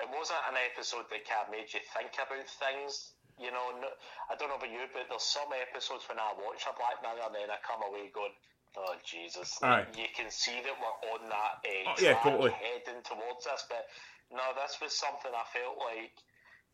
[0.00, 3.18] it wasn't an episode that kind of made you think about things.
[3.38, 3.90] You know, no,
[4.30, 7.22] I don't know about you, but there's some episodes when I watch a Black Mirror
[7.30, 8.34] and then I come away going,
[8.78, 9.86] "Oh Jesus!" Aye.
[9.94, 12.50] You can see that we're on that edge, Oh, yeah, totally.
[12.54, 13.66] heading towards us.
[13.70, 13.86] But
[14.30, 16.14] no, this was something I felt like,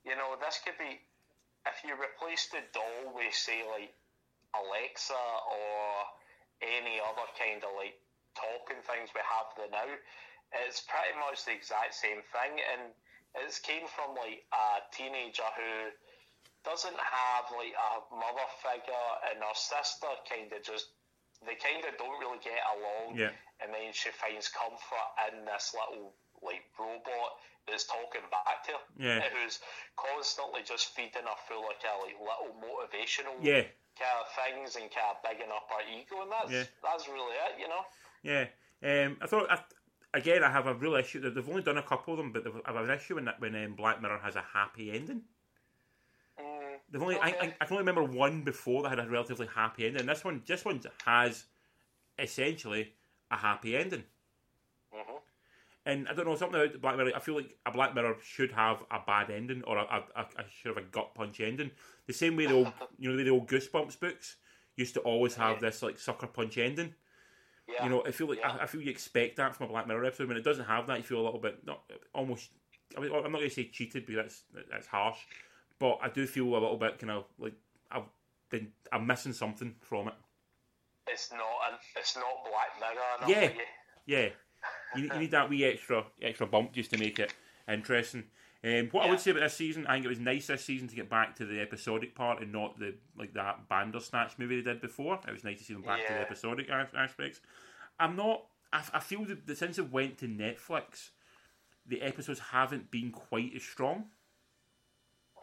[0.05, 1.01] you know, this could be
[1.67, 3.93] if you replace the doll with say like
[4.55, 5.83] Alexa or
[6.63, 7.99] any other kind of like
[8.37, 9.91] talking things we have there now,
[10.67, 12.95] it's pretty much the exact same thing, and
[13.43, 15.91] it's came from like a teenager who
[16.63, 20.95] doesn't have like a mother figure, and her sister kind of just
[21.43, 23.35] they kind of don't really get along, Yeah.
[23.61, 28.79] and then she finds comfort in this little like robot that's talking back to her,
[28.99, 29.29] Yeah.
[29.33, 29.61] who's
[29.97, 33.63] constantly just feeding her full of kind of like little motivational yeah,
[33.99, 36.65] kind of things and kind of bigging up our ego, and that's Yeah.
[36.83, 37.85] that's really it, you know.
[38.23, 38.47] Yeah,
[38.83, 39.63] um, I thought I,
[40.17, 41.21] again I have a real issue.
[41.21, 43.41] that They've only done a couple of them, but I have an issue when that
[43.41, 45.23] when um, Black Mirror has a happy ending.
[46.39, 47.57] Mm, They've only I, I, Okay.
[47.61, 50.07] I can only remember one before that had a relatively happy ending.
[50.07, 51.45] This one, this one has
[52.19, 52.93] essentially
[53.31, 54.05] a happy ending.
[55.87, 57.13] And I don't know something about Black Mirror.
[57.15, 59.83] I feel like a Black Mirror should have a bad ending or a,
[60.17, 61.71] a, a, should have a gut punch ending.
[62.07, 64.37] The same way the old you know the old Goosebumps books
[64.77, 66.95] used to always have this like sucker punch ending.
[67.69, 67.85] Yeah.
[67.85, 68.53] You know, I feel like Yeah.
[68.53, 70.29] I, I feel you expect that from a Black Mirror episode.
[70.29, 71.83] When it doesn't have that, you feel a little bit not
[72.15, 72.51] almost.
[72.97, 75.19] I mean, I'm not going to say cheated because that's that's harsh,
[75.79, 77.55] but I do feel a little bit kind of like
[77.91, 78.05] I've
[78.51, 80.15] been I'm missing something from it.
[81.09, 81.41] it's not
[81.73, 83.63] an, it's not Black Mirror enough Yeah.
[84.07, 84.29] Yeah,
[84.97, 87.35] you, you need that wee extra extra bump just to make it
[87.69, 88.25] interesting.
[88.65, 90.89] Um, what I would say about this season, I think it was nice this season
[90.89, 94.73] to get back to the episodic part and not the like that Bandersnatch movie they
[94.73, 95.21] did before.
[95.29, 97.41] It was nice to see them back to the episodic aspects.
[98.01, 98.47] I'm not.
[98.73, 101.11] I, I feel that that since it went to Netflix,
[101.87, 104.07] the episodes haven't been quite as strong.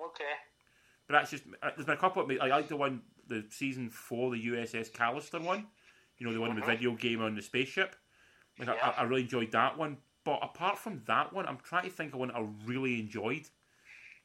[0.04, 0.24] Okay.
[1.08, 2.24] But that's just uh, there's been a couple.
[2.24, 2.40] Of, me.
[2.40, 5.68] I like the one, the season four, the USS Callister one.
[6.18, 7.96] You know, the one with the video game on the spaceship.
[8.62, 8.94] Like I- Yeah.
[8.98, 9.98] I, I really enjoyed that one.
[10.24, 13.48] But apart from that one, I'm trying to think of one I really enjoyed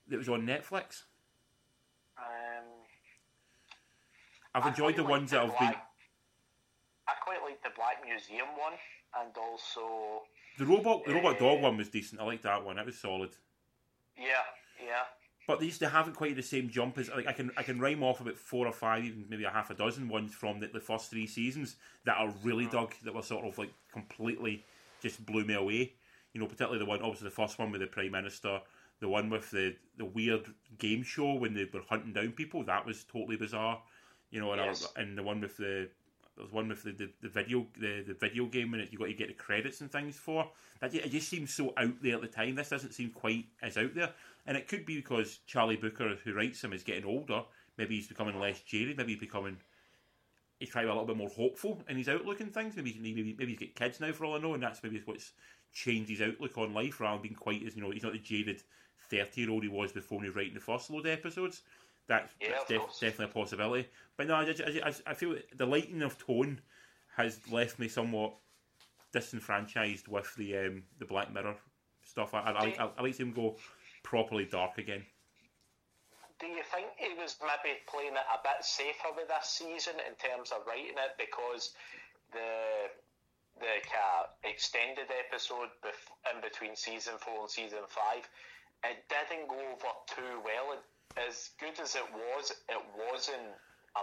[0.08, 1.04] that was on Netflix.
[2.18, 2.64] Um,
[4.54, 5.80] I've enjoyed the ones like that the have been.
[7.08, 8.74] I quite like the Black Museum one,
[9.18, 10.22] and also
[10.58, 12.20] The robot, the robot dog Uh, one was decent.
[12.20, 12.78] I liked that one.
[12.78, 13.30] It was solid.
[14.18, 14.44] yeah,
[14.84, 15.04] yeah,
[15.46, 18.02] But these they haven't quite the same jump as like I can I can rhyme
[18.02, 20.80] off about four or five, even maybe a half a dozen ones from the, the
[20.80, 24.64] first three seasons that are really dug that were sort of like completely
[25.00, 25.92] just blew me away.
[26.32, 28.60] You know, particularly the one obviously the first one with the Prime Minister,
[29.00, 30.46] the one with the, the weird
[30.78, 33.80] game show when they were hunting down people, that was totally bizarre.
[34.30, 34.64] You know, and, I-
[34.96, 35.88] and the one with the
[36.36, 38.98] there was one with the, the, the video the, the video game and it you
[38.98, 40.50] got to get the credits and things for.
[40.80, 42.56] That it just seems so out there at the time.
[42.56, 44.10] This doesn't seem quite as out there,
[44.46, 47.42] and it could be because Charlie Brooker, who writes him, is getting older.
[47.78, 48.96] Maybe he's becoming less jaded.
[48.96, 49.58] Maybe he's becoming
[50.58, 52.76] he's trying to be a little bit more hopeful in his outlook and things.
[52.76, 55.32] Maybe maybe maybe he's got kids now for all I know, and that's maybe what's
[55.72, 58.18] changed his outlook on life rather than being quite as you know he's not the
[58.18, 58.62] jaded
[59.10, 61.62] thirty year old he was before he was writing the first load of episodes.
[62.08, 63.88] That's, Yeah, that's def- definitely a possibility.
[64.16, 64.54] But no, I,
[64.84, 66.60] I, I feel the lightening of tone
[67.16, 68.34] has left me somewhat
[69.12, 71.56] disenfranchised with the um, the Black Mirror
[72.04, 72.32] stuff.
[72.32, 73.56] I, I, I, I, I like to see him go
[74.06, 75.02] properly dark again.
[76.38, 80.14] Do you think he was maybe playing it a bit safer with this season in
[80.14, 81.74] terms of writing it because
[82.32, 82.86] the
[83.58, 88.28] the uh, extended episode in between season four and season five,
[88.84, 90.76] it didn't go over too well.
[91.16, 93.56] As good as it was, it wasn't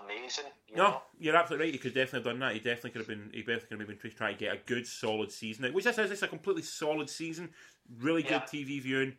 [0.04, 0.50] amazing.
[0.68, 1.02] You No, know?
[1.20, 1.74] you're absolutely right.
[1.74, 2.54] He could definitely have done that.
[2.54, 3.30] He definitely could have been.
[3.32, 5.74] He definitely could have been trying to get a good, solid season out.
[5.74, 6.10] Which this is.
[6.10, 7.54] It's a completely solid season.
[8.00, 8.50] Really good Yeah.
[8.50, 9.14] TV viewing.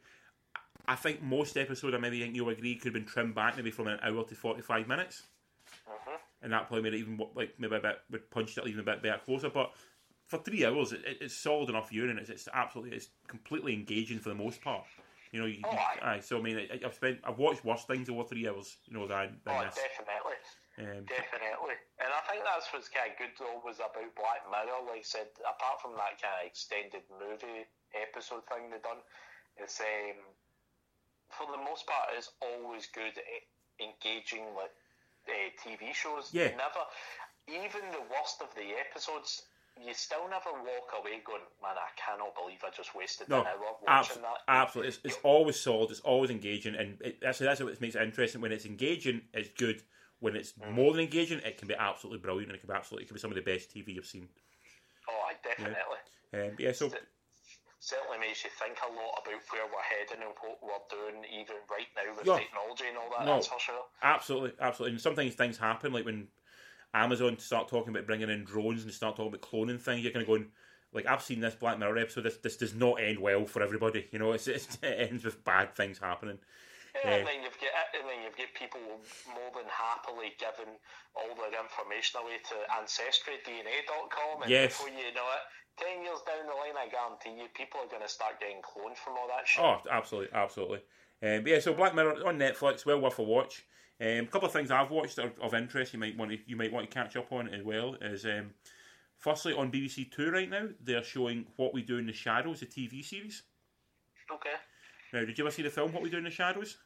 [0.86, 3.70] I think most episodes, I maybe think you'll agree, could have been trimmed back maybe
[3.70, 5.22] from an hour to forty-five minutes,
[5.88, 6.18] Mhm.
[6.42, 8.84] and that probably made it even like maybe a bit would punched it even a
[8.84, 9.48] bit better closer.
[9.50, 9.72] But
[10.26, 14.18] for three hours, it, it, it's solid enough viewing, it's, it's absolutely it's completely engaging
[14.18, 14.84] for the most part.
[15.32, 16.20] You know, you, Oh, you- aye.
[16.20, 18.76] So I mean, I, I've spent I've watched worse things over three hours.
[18.86, 19.74] You know than, than Oh, this.
[19.74, 20.38] definitely.
[20.76, 21.78] Um, Definitely.
[22.02, 24.82] And I think that's what's kind of good though was about Black Mirror.
[24.90, 28.98] Like I said, apart from that kind of extended movie episode thing they've done,
[29.56, 30.18] it's um,
[31.36, 33.42] for the most part it's always good at
[33.80, 34.72] engaging with
[35.28, 36.30] uh, TV shows.
[36.32, 36.54] Yeah.
[36.56, 36.82] Never,
[37.48, 39.42] even the worst of the episodes,
[39.80, 43.46] you still never walk away going, man, I cannot believe I just wasted No, an
[43.46, 44.38] hour watching that.
[44.48, 44.88] absolutely.
[44.88, 45.90] It's, it's always solid.
[45.90, 48.40] It's always engaging, and it, that's that's what makes it interesting.
[48.40, 49.82] When it's engaging, it's good.
[50.20, 50.74] When it's Mm.
[50.74, 53.14] more than engaging, it can be absolutely brilliant, and it can be absolutely it can
[53.14, 54.28] be some of the best TV you've seen.
[55.08, 55.98] Oh, I definitely.
[56.32, 56.90] Um, yeah, so
[57.84, 61.56] certainly makes you think a lot about where we're heading and what we're doing, even
[61.70, 62.38] right now with Yeah.
[62.38, 63.26] technology and all that.
[63.26, 63.34] No.
[63.34, 63.84] That's for sure.
[64.02, 64.94] absolutely, absolutely.
[64.96, 66.28] And sometimes things happen, like when
[66.94, 70.02] Amazon start talking about bringing in drones and start talking about cloning things.
[70.02, 70.50] You're kind of going.
[70.94, 72.22] Like I've seen this Black Mirror episode.
[72.22, 74.06] This this does not end well for everybody.
[74.12, 76.38] You know, it's, it's it ends with bad things happening.
[76.94, 77.32] Yeah, and eh.
[77.32, 78.78] then you've got and then you've got people
[79.26, 80.78] more than happily giving
[81.18, 84.78] all their information away to ancestrydna.com, and Yes.
[84.78, 85.42] before you know it,
[85.78, 88.96] ten years down the line, I guarantee you, people are going to start getting cloned
[88.96, 89.62] from all that shit.
[89.62, 90.78] Oh, absolutely, absolutely.
[91.22, 93.64] Um, but yeah, so Black Mirror on Netflix, well worth a watch.
[94.00, 95.92] Um, a couple of things I've watched that are of interest.
[95.92, 97.96] You might want to you might want to catch up on as well.
[98.00, 98.50] Is um,
[99.16, 102.66] firstly on BBC Two right now they're showing What We Do in the Shadows, a
[102.66, 103.42] TV series.
[104.32, 104.50] Okay.
[105.12, 106.78] Now, did you ever see the film What We Do in the Shadows?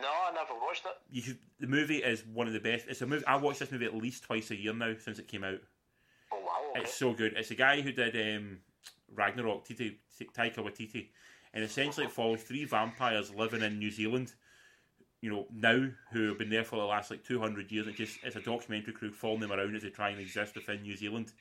[0.00, 0.92] No, I never watched it.
[1.10, 2.86] You should, the movie is one of the best.
[2.88, 3.24] It's a movie.
[3.26, 5.60] I watch this movie at least twice a year now since it came out.
[6.74, 7.34] It's so good.
[7.36, 8.58] It's a guy who did um,
[9.14, 10.00] Ragnarok, Titi,
[10.36, 11.08] Taika Waititi,
[11.52, 14.34] and essentially it follows three vampires living in New Zealand.
[15.20, 17.86] You know now who have been there for the last like two hundred years.
[17.86, 20.82] It just it's a documentary crew following them around as they try and exist within
[20.82, 21.32] New Zealand.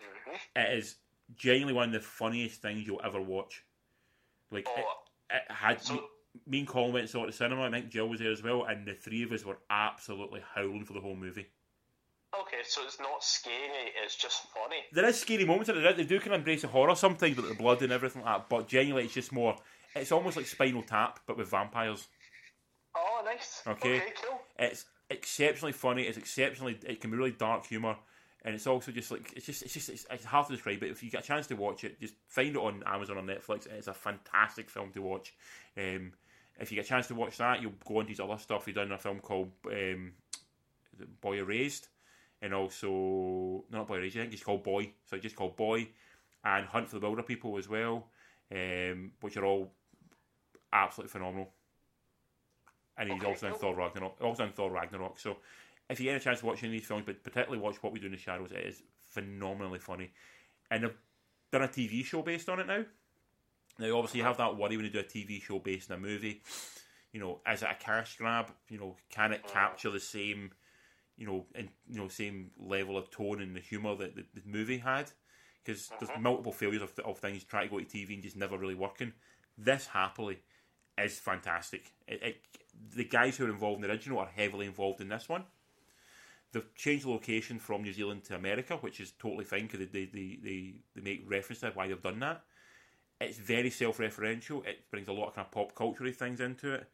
[0.00, 0.38] Mhm.
[0.56, 0.96] It is
[1.36, 3.64] genuinely one of the funniest things you'll ever watch.
[4.50, 6.00] Like it, Oh, it had so me,
[6.46, 7.62] me and Colin went and saw it at the cinema.
[7.62, 10.84] I think Jill was there as well, and the three of us were absolutely howling
[10.84, 11.46] for the whole movie.
[12.42, 13.92] Okay, so it's not scary.
[14.04, 14.84] It's just funny.
[14.92, 15.96] there is scary moments in it.
[15.96, 18.48] They do kind of embrace the horror sometimes, with the blood and everything like that.
[18.48, 19.56] But genuinely, it's just more.
[19.94, 22.08] It's almost like Spinal Tap, but with vampires.
[22.96, 23.62] Oh, nice.
[23.66, 23.96] Okay.
[23.96, 24.40] Okay, cool.
[24.58, 26.02] It's exceptionally funny.
[26.02, 26.78] It's exceptionally.
[26.86, 27.96] It can be really dark humor,
[28.44, 30.80] and it's also just like it's just it's just it's, it's hard to describe.
[30.80, 33.22] But if you get a chance to watch it, just find it on Amazon or
[33.22, 33.66] Netflix.
[33.66, 35.34] It's a fantastic film to watch.
[35.76, 36.12] Um,
[36.58, 38.66] if you get a chance to watch that, you'll go into his other stuff.
[38.66, 40.12] He done a film called um,
[41.20, 41.88] Boy Erased,
[42.44, 44.16] and also not Boy Erased.
[44.16, 44.92] I think he's called Boy.
[45.06, 45.88] So just called Boy,
[46.44, 48.06] and Hunt for the Wilderpeople as well,
[48.52, 49.72] um, which are all
[50.72, 51.48] absolutely phenomenal.
[52.98, 53.54] And he's Okay, also in.
[53.54, 54.20] Thor Ragnarok.
[54.20, 55.18] Also in Thor Ragnarok.
[55.18, 55.38] So
[55.88, 57.92] if you get a chance to watch any of these films, but particularly watch What
[57.94, 60.12] We Do in the Shadows, it is phenomenally funny.
[60.70, 60.96] And they've
[61.50, 62.84] done a TV show based on it now.
[63.78, 66.00] Now, obviously, you have that worry when you do a TV show based on a
[66.00, 66.42] movie.
[67.12, 68.50] You know, is it a cash grab?
[68.68, 70.50] You know, can it capture the same,
[71.16, 74.42] you know, and you know, same level of tone and the humour that the, the
[74.44, 75.10] movie had?
[75.62, 76.20] Because there's uh-huh.
[76.20, 79.12] multiple failures of, of things trying to go to TV and just never really working.
[79.56, 80.40] This happily
[80.98, 81.92] is fantastic.
[82.06, 82.36] It, it,
[82.94, 85.44] the guys who are involved in the original are heavily involved in this one.
[86.52, 90.04] They've changed the location from New Zealand to America, which is totally fine because they,
[90.04, 92.42] they, they, they make reference to why they've done that.
[93.20, 94.66] It's very self-referential.
[94.66, 96.88] It brings a lot of kind of pop culture things into it.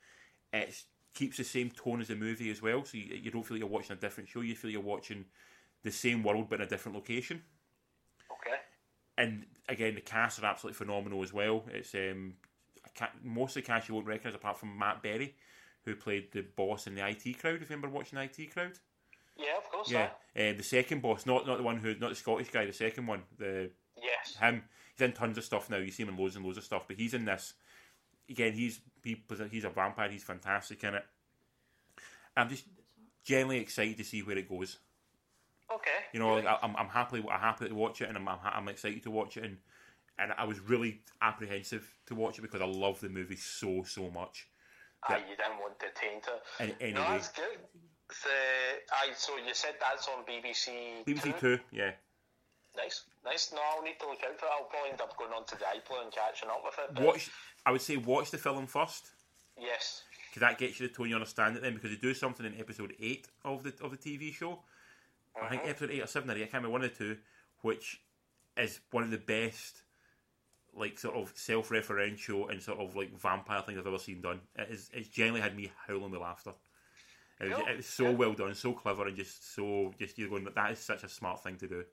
[0.52, 0.83] It
[1.14, 3.61] keeps the same tone as the movie as well, so you, you don't feel like
[3.61, 4.40] you're watching a different show.
[4.40, 5.25] You feel you're watching
[5.83, 7.42] the same world but in a different location
[8.31, 8.57] Okay.
[9.18, 11.64] and again, the cast are absolutely phenomenal as well.
[11.73, 12.35] It's um,
[13.01, 15.35] I most of the cast you won't recognise apart from Matt Berry,
[15.85, 17.57] who played the boss in the IT crowd.
[17.57, 18.79] If you remember watching the IT crowd,
[19.37, 19.90] Yeah, of course.
[19.90, 22.73] Yeah, uh, the second boss, not not the one who, not the Scottish guy, the
[22.73, 23.70] second one, the
[24.03, 24.37] Yes.
[24.37, 24.62] him.
[24.96, 25.77] He's in tons of stuff now.
[25.79, 27.55] You see him in loads and loads of stuff, but he's in this.
[28.30, 30.08] Again, he's he, he's a vampire.
[30.08, 31.04] He's fantastic in it.
[32.36, 32.64] I'm just
[33.24, 34.78] generally excited to see where it goes.
[35.72, 35.90] Okay.
[36.12, 38.68] You know, like, I, I'm I'm happily I'm happy to watch it, and I'm I'm,
[38.68, 39.56] excited to watch it, and
[40.18, 44.10] and I was really apprehensive to watch it because I love the movie so so
[44.10, 44.48] much.
[45.04, 46.42] Ah, aye, you didn't want to taint it.
[46.58, 47.58] And anyway, No, that's good.
[48.12, 51.04] So, aye, so you said that's on BBC.
[51.06, 51.56] BBC Two?
[51.56, 51.92] Two, yeah,
[52.76, 53.52] Nice, nice.
[53.52, 54.52] No, I'll need to look out for it.
[54.56, 57.04] I'll probably end up going on to the iPlayer and catching up with it.
[57.04, 57.30] watch.
[57.66, 59.11] I would say watch the film first
[59.59, 60.02] Yes.
[60.28, 62.59] because that gets you the tone you understand it then because they do something in
[62.59, 64.61] episode eight of the of the TV show.
[65.40, 65.70] I think uh-huh.
[65.70, 67.16] episode eight or seven or eight, I can't remember one of the two,
[67.62, 68.00] which
[68.56, 69.83] is one of the best
[70.74, 74.40] like sort of self referential and sort of like vampire things I've ever seen done.
[74.56, 76.52] It is it's genuinely had me howling with laughter.
[77.40, 77.66] It was, Cool.
[77.68, 80.78] it was so well done, so clever, and just so just you're going that is
[80.78, 81.85] such a smart thing to do.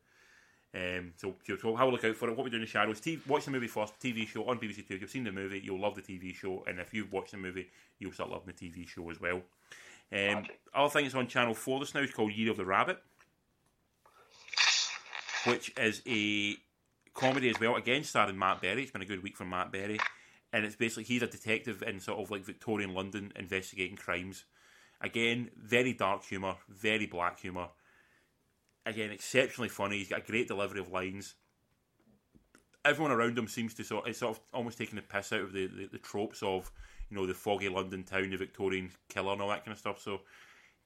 [0.76, 2.36] Um, so, so have a look out for it.
[2.36, 3.00] What we do in the shadows.
[3.00, 4.00] TV, watch the movie first.
[4.00, 4.96] TV show on BBC Two.
[4.96, 7.38] If you've seen the movie, you'll love the TV show, and if you've watched the
[7.38, 9.42] movie, you'll start loving the TV show as well.
[10.12, 13.00] Um, other thing that's on Channel Four this now is called Year of the Rabbit,
[15.46, 16.56] which is a
[17.14, 17.76] comedy as well.
[17.76, 18.84] Again, starring Matt Berry.
[18.84, 20.00] It's been a good week for Matt Berry,
[20.54, 24.46] and it's basically he's a detective in sort of like Victorian London investigating crimes.
[25.02, 27.68] Again, very dark humour, very black humour.
[28.88, 29.98] Again, exceptionally funny.
[29.98, 31.36] He's got a great delivery of lines.
[32.86, 35.52] Everyone around him seems to sort, it's sort of almost taking the piss out of
[35.52, 36.72] the, the, the tropes of,
[37.10, 40.00] you know, the foggy London town, the Victorian killer, and all that kind of stuff.
[40.00, 40.22] So,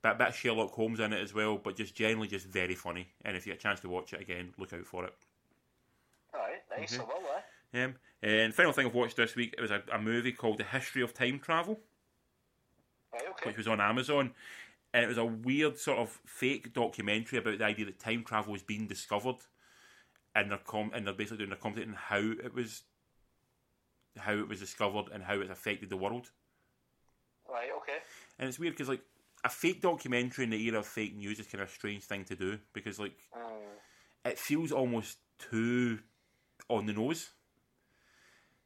[0.01, 3.07] bit, bit of Sherlock Holmes in it as well, but just generally just very funny.
[3.23, 5.13] And if you get a chance to watch it again, look out for it.
[6.33, 6.97] Alright, nice.
[6.99, 7.21] I will,
[7.73, 7.83] eh?
[7.83, 10.63] Um, and final thing I've watched this week it was a, a movie called The
[10.63, 11.79] History of Time Travel,
[13.13, 13.49] Right, okay.
[13.49, 14.31] which was on Amazon,
[14.93, 18.51] and it was a weird sort of fake documentary about the idea that time travel
[18.51, 19.37] was being discovered,
[20.35, 22.83] and they're com- and they're basically doing a commentating on how it was,
[24.17, 26.31] how it was discovered and how it's affected the world.
[27.49, 27.97] Right, okay.
[28.39, 29.01] And it's weird because like
[29.43, 32.23] a fake documentary in the era of fake news is kind of a strange thing
[32.25, 33.17] to do because like
[34.23, 35.99] it feels almost too
[36.69, 37.31] on the nose.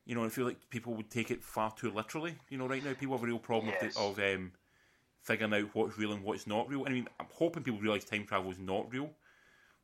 [0.05, 2.35] You know, I feel like people would take it far too literally.
[2.49, 3.95] You know, right now people have a real problem Yes.
[3.95, 4.51] of, of um,
[5.25, 6.85] figuring out what's real and what's not real.
[6.87, 9.09] I mean, I'm hoping people realise time travel is not real.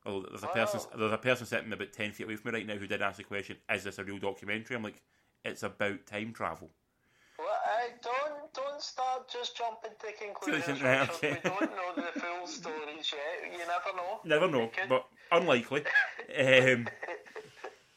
[0.05, 0.97] Although there's a person, Oh.
[0.97, 3.17] there's a person sitting about ten feet away from me right now who did ask
[3.17, 5.01] the question, "Is this a real documentary?" I'm like,
[5.43, 6.71] "It's about time travel."
[7.37, 10.81] Well, I don't don't start just jumping to conclusions.
[10.81, 11.33] Right, okay.
[11.43, 13.51] We don't know the full stories yet.
[13.51, 14.21] You never know.
[14.23, 15.85] Never know, could- but unlikely.
[16.37, 16.87] um,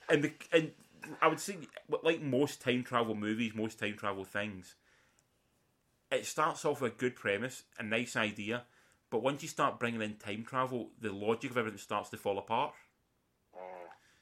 [0.08, 0.72] and the and
[1.20, 1.58] I would say,
[2.02, 4.76] like most time travel movies, most time travel things,
[6.14, 8.64] it starts off with a good premise, a nice idea,
[9.10, 12.38] but once you start bringing in time travel, the logic of everything starts to fall
[12.38, 12.72] apart.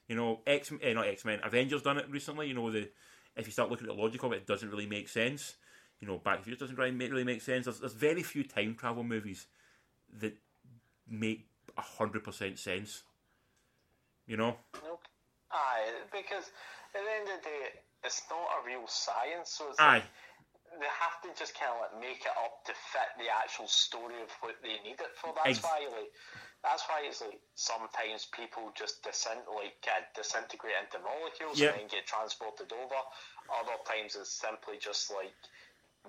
[0.07, 2.47] You know, X, eh, not X Men, Avengers done it recently.
[2.47, 2.89] You know, the
[3.35, 5.55] if you start looking at the logic of it, it doesn't really make sense.
[5.99, 7.65] You know, Back to the Future doesn't really make, really make sense.
[7.65, 9.47] There's, there's very few time travel movies
[10.19, 10.37] that
[11.09, 13.03] make hundred percent sense.
[14.27, 15.01] You know, Nope.
[15.51, 16.51] Aye, because
[16.95, 20.03] at the end of the day, it's not a real science, so aye, like
[20.79, 24.17] they have to just kind of like make it up to fit the actual story
[24.21, 25.33] of what they need it for.
[25.35, 26.11] That's Ex- why, like,
[26.63, 31.75] that's why it's like sometimes people just disint, like, uh, disintegrate into molecules Yeah.
[31.75, 32.99] and then get transported over.
[33.51, 35.35] Other times it's simply just like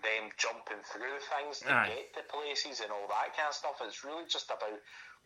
[0.03, 1.87] them jumping through things to Aye.
[1.94, 3.79] get to places and all that kind of stuff.
[3.83, 4.79] It's really just about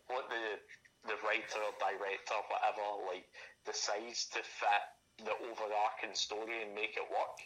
[0.08, 0.58] what the
[1.06, 3.24] the writer or director, whatever, like
[3.64, 4.84] decides to fit
[5.24, 7.38] the overarching story and make it work.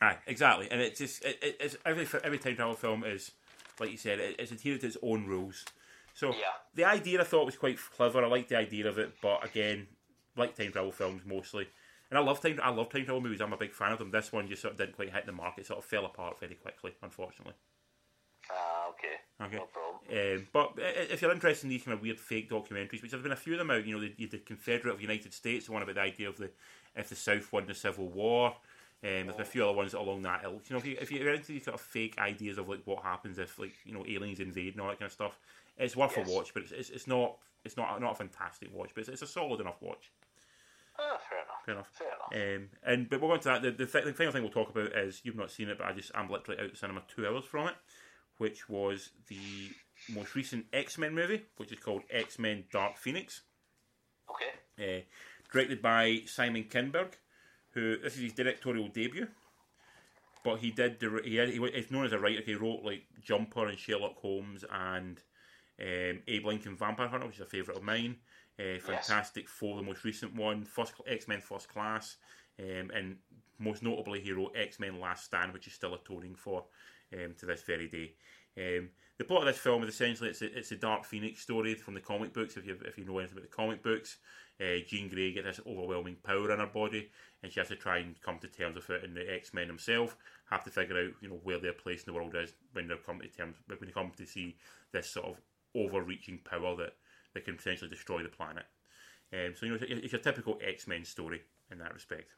[0.00, 0.68] Aye, exactly.
[0.70, 3.32] And it's just it, it, it's every every time travel film is
[3.80, 5.64] like you said, it, it's adhered to its own rules.
[6.14, 6.54] So Yeah.
[6.74, 8.24] the idea I thought was quite clever.
[8.24, 9.88] I liked the idea of it, but again,
[10.36, 11.68] like time travel films mostly.
[12.10, 12.60] And I love time.
[12.62, 13.40] I love time travel movies.
[13.40, 14.10] I'm a big fan of them.
[14.10, 15.58] This one just sort of didn't quite hit the mark.
[15.58, 17.54] It sort of fell apart very quickly, unfortunately.
[18.50, 19.16] Ah, okay.
[19.40, 19.56] Okay.
[19.56, 20.00] No problem.
[20.10, 23.32] Um, but if you're interested in these kind of weird fake documentaries, which there's been
[23.32, 25.72] a few of them out, you know, the, the Confederate of the United States, the
[25.72, 26.50] one about the idea of the
[26.94, 28.54] if the South won the Civil War.
[29.04, 30.62] Um, there's been a few other ones along that ilk.
[30.70, 33.02] You know, if, you, if you're into these sort of fake ideas of like what
[33.02, 35.38] happens if like you know aliens invade and all that kind of stuff,
[35.76, 36.28] it's worth Yes.
[36.28, 36.54] a watch.
[36.54, 39.26] But it's, it's, it's not it's not not a fantastic watch, but it's, it's a
[39.26, 40.10] solid enough watch.
[40.98, 41.64] Ah, fair enough.
[41.66, 41.88] Fair enough.
[42.30, 42.60] Fair enough.
[42.62, 43.62] Um, and but we'll go on to that.
[43.62, 45.86] The, the, th- the final thing we'll talk about is you've not seen it, but
[45.86, 47.74] I just I'm literally out the cinema two hours from it,
[48.38, 49.70] which was the
[50.14, 53.42] most recent X Men movie, which is called X Men Dark Phoenix,
[54.30, 54.98] Okay.
[54.98, 55.02] uh,
[55.52, 57.12] directed by Simon Kinberg,
[57.74, 59.28] who this is his directorial debut.
[60.44, 61.02] But he did.
[61.24, 62.42] He, had, he he's known as a writer.
[62.44, 65.18] He wrote like Jumper and Sherlock Holmes and
[65.80, 68.16] um, Abe Lincoln Vampire Hunter, which is a favourite of mine.
[68.58, 70.66] Uh, Fantastic Four, the most recent one.
[71.06, 72.16] X Men First Class,
[72.60, 73.16] um, and
[73.58, 76.64] most notably, he wrote X Men Last Stand, which is still atoning for
[77.12, 78.12] um, to this very day.
[78.56, 81.74] Um, the plot of this film is essentially it's a, it's a Dark Phoenix story
[81.74, 82.56] from the comic books.
[82.56, 84.18] If you if you know anything about the comic books,
[84.60, 87.10] uh, Jean Grey gets this overwhelming power in her body,
[87.42, 89.04] and she has to try and come to terms with it.
[89.04, 90.14] And the X Men themselves
[90.50, 92.94] have to figure out you know where their place in the world is when they
[93.04, 94.56] come to terms when they come to see
[94.92, 95.36] this sort of
[95.76, 96.94] overreaching power that,
[97.34, 98.64] that can potentially destroy the planet.
[99.32, 102.30] Um, so you know it's, it's your typical X Men story in that respect.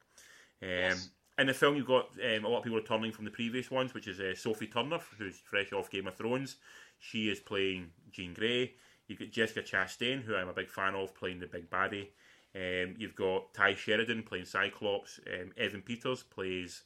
[0.62, 1.10] Um, Yes.
[1.38, 3.92] In the film, you've got um, a lot of people returning from the previous ones,
[3.92, 6.56] which is uh, Sophie Turner, who's fresh off Game of Thrones.
[6.98, 8.72] She is playing Jean Grey.
[9.08, 12.08] You've got Jessica Chastain, who I'm a big fan of, playing the big baddie.
[12.54, 15.20] Um, you've got Tye Sheridan playing Cyclops.
[15.26, 16.82] Um, Evan Peters plays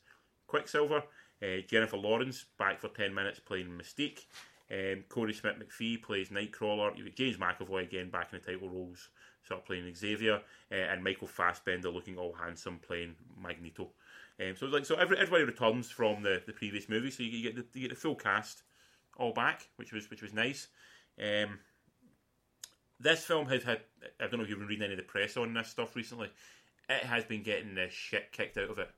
[0.46, 1.02] Quicksilver.
[1.42, 4.24] Uh, Jennifer Lawrence back for 10 minutes playing Mystique.
[4.70, 6.96] Um, Corey Smith McPhee plays Nightcrawler.
[6.96, 9.08] You've got James McAvoy again back in the title roles,
[9.46, 10.40] sort of playing Xavier.
[10.70, 13.90] Uh, and Michael Fassbender looking all handsome playing Magneto.
[14.40, 17.30] Um, so it's like so every, everybody returns from the, the previous movie, so you,
[17.30, 18.62] you get the you get the full cast
[19.18, 20.68] all back, which was which was nice.
[21.20, 21.58] Um,
[23.00, 23.80] this film has had
[24.20, 26.30] I don't know if you've been reading any of the press on this stuff recently.
[26.88, 28.90] It has been getting the shit kicked out of it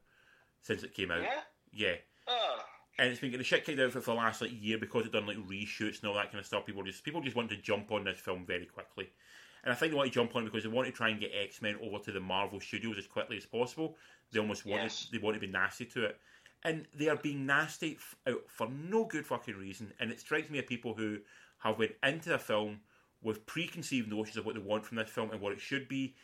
[0.63, 1.23] since it came out.
[1.23, 1.41] Yeah.
[1.73, 1.95] Yeah.
[2.27, 2.61] Oh.
[2.99, 4.79] And it's been getting the shit kicked out of it for the last like year
[4.79, 6.67] because it done like reshoots and all that kind of stuff.
[6.67, 9.11] People just people just want to jump on this film very quickly.
[9.65, 11.21] And I think they want to jump on it because they want to try and
[11.21, 13.97] get X Men over to the Marvel Studios as quickly as possible.
[14.33, 15.05] They almost want Yes.
[15.07, 16.19] to, they want to be nasty to it,
[16.65, 19.93] and they are being nasty f- out for no good fucking reason.
[20.01, 21.19] And it strikes me of people who
[21.59, 22.81] have went into a film
[23.23, 26.15] with preconceived notions of what they want from this film and what it should be,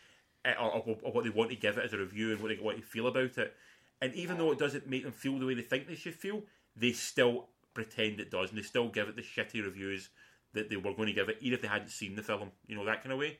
[0.44, 2.48] eh, or, or, or what they want to give it as a review and what
[2.48, 3.54] they want to feel about it.
[4.00, 6.42] And even though it doesn't make them feel the way they think they should feel,
[6.76, 10.10] they still pretend it does, and they still give it the shitty reviews
[10.54, 12.50] that they were going to give it, even if they hadn't seen the film.
[12.66, 13.38] You know that kind of way.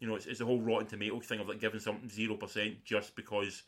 [0.00, 2.84] You know, it's, it's the whole Rotten Tomatoes thing of like giving something zero percent
[2.84, 3.62] just because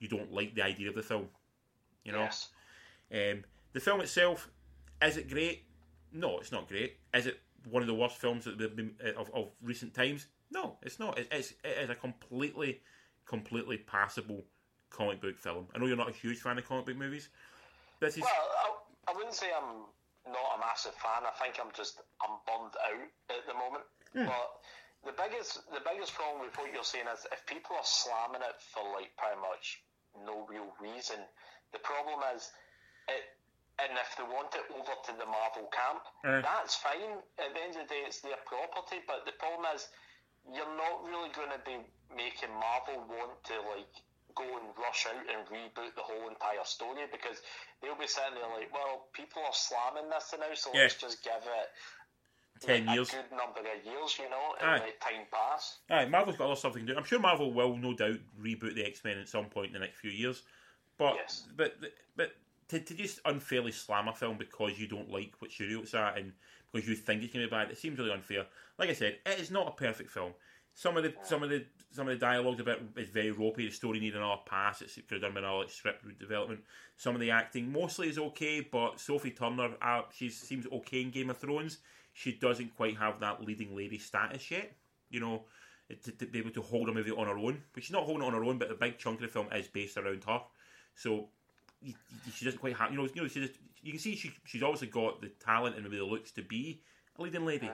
[0.00, 1.28] you don't like the idea of the film.
[2.04, 2.20] You know.
[2.20, 2.48] Yes.
[3.12, 4.48] Um, the film itself,
[5.02, 5.64] is it great?
[6.12, 6.96] No, it's not great.
[7.14, 10.26] Is it one of the worst films that they've been, uh, of, of recent times?
[10.50, 11.18] No, it's not.
[11.18, 12.80] It, it's it is a completely,
[13.26, 14.44] completely passable
[14.90, 15.66] comic book film.
[15.74, 17.28] I know you're not a huge fan of comic book movies.
[18.00, 18.32] This is Well,
[19.08, 19.86] I, I wouldn't say I'm
[20.30, 21.24] not a massive fan.
[21.24, 23.84] I think I'm just I'm bummed out at the moment.
[24.12, 24.26] Hmm.
[24.28, 24.48] But
[25.04, 28.56] the biggest the biggest problem with what you're saying is if people are slamming it
[28.60, 29.82] for like pretty much
[30.26, 31.18] no real reason,
[31.72, 32.50] the problem is
[33.08, 33.24] it.
[33.78, 36.40] And if they want it over to the Marvel camp, Uh.
[36.42, 37.22] that's fine.
[37.38, 39.00] At the end of the day, it's their property.
[39.06, 39.88] But the problem is,
[40.52, 41.78] you're not really going to be
[42.14, 43.88] making Marvel want to like
[44.34, 47.40] go and rush out and reboot the whole entire story because
[47.80, 50.82] they'll be sitting there like, well, people are slamming this now, so Yeah.
[50.82, 51.70] let's just give it
[52.60, 54.78] ten years." a good number of years, you know, and Aye.
[54.78, 55.78] let time pass.
[55.90, 56.96] Aye, Marvel's got other stuff they can do.
[56.96, 59.78] I'm sure Marvel will, no doubt, reboot the X Men at some point in the
[59.80, 60.42] next few years.
[60.98, 61.46] But Yes.
[61.56, 61.76] but
[62.16, 62.34] but
[62.72, 66.16] to, to just unfairly slam a film because you don't like what studio it's at
[66.16, 66.32] and
[66.72, 68.46] because you think it's going to be bad, it seems really unfair.
[68.78, 70.32] Like I said, it is not a perfect film.
[70.74, 73.66] Some of the some of the some of the dialogue's a bit is very ropey.
[73.66, 74.80] The story needs another pass.
[74.80, 76.60] It's could have done another script development.
[76.96, 81.10] Some of the acting mostly is okay, but Sophie Turner, uh, she seems okay in
[81.10, 81.78] Game of Thrones.
[82.14, 84.72] She doesn't quite have that leading lady status yet.
[85.10, 85.42] You know,
[86.04, 87.62] to, to be able to hold a movie on her own.
[87.74, 89.48] But she's not holding it on her own, but a big chunk of the film
[89.52, 90.40] is based around her.
[90.94, 91.28] So
[91.82, 91.94] you,
[92.26, 94.32] you- she doesn't quite have, you know, you know, she just, you can see she
[94.44, 96.80] she's obviously got the talent and maybe the looks to be
[97.18, 97.70] a leading lady,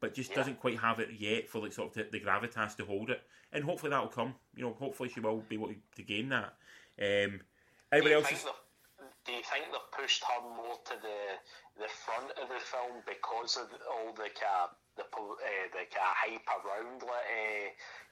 [0.00, 0.36] but just Yeah.
[0.36, 3.22] doesn't quite have it yet for like sort of the, the gravitas to hold it.
[3.52, 4.34] And hopefully that'll come.
[4.56, 6.54] You know, hopefully she will be able to, gain that.
[7.00, 7.40] Um,
[7.92, 8.44] everybody else is.
[9.24, 13.56] do you think they've pushed her more to the the front of the film because
[13.56, 17.68] of all the kind of, the uh, the kind of hype around like, uh,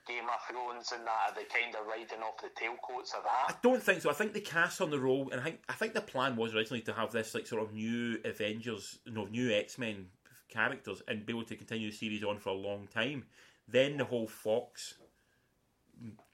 [0.08, 1.30] Game of Thrones and that?
[1.30, 3.50] Are they kind of riding off the tailcoats of that?
[3.50, 4.10] I don't think so.
[4.10, 6.54] I think the cast on the role, and I think I think the plan was
[6.54, 10.06] originally to have this like sort of new Avengers, no, new X Men
[10.48, 13.24] characters, and be able to continue the series on for a long time.
[13.68, 14.94] Then the whole Fox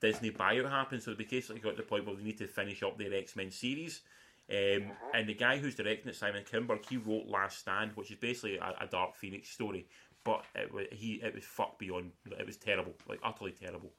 [0.01, 2.83] Disney buyout happened, so they basically got to the point where they need to finish
[2.83, 4.03] up their X Men series.
[4.49, 8.17] Um, and the guy who's directing it, Simon Kinberg, he wrote Last Stand, which is
[8.17, 9.89] basically a, a Dark Phoenix story,
[10.27, 12.11] but it was he it was fucked beyond.
[12.39, 13.93] It was terrible, like utterly terrible.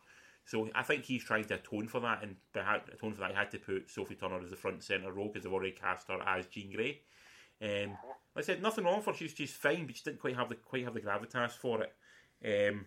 [0.46, 2.60] So I think he's trying to atone for that, and to
[2.94, 5.44] atone for that, he had to put Sophie Turner as the front centre role because
[5.44, 7.02] they've already cast her as Jean Grey.
[7.62, 7.98] Um,
[8.36, 9.18] like I said, nothing wrong for her.
[9.18, 11.94] She's she's fine, but she didn't quite have the quite have the gravitas for it.
[12.46, 12.86] Um,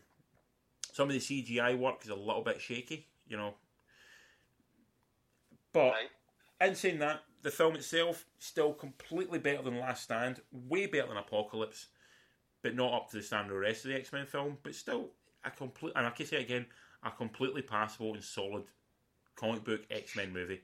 [0.93, 3.55] some of the CGI work is a little bit shaky, you know.
[5.73, 5.95] But
[6.61, 11.17] in saying that, the film itself still completely better than Last Stand, way better than
[11.17, 11.87] Apocalypse.
[12.63, 14.59] But not up to the standard of the rest of the X Men film.
[14.63, 15.11] But still,
[15.45, 16.67] a complete and I can say it again,
[17.05, 18.65] a completely passable and solid
[19.37, 20.61] comic book X Men movie.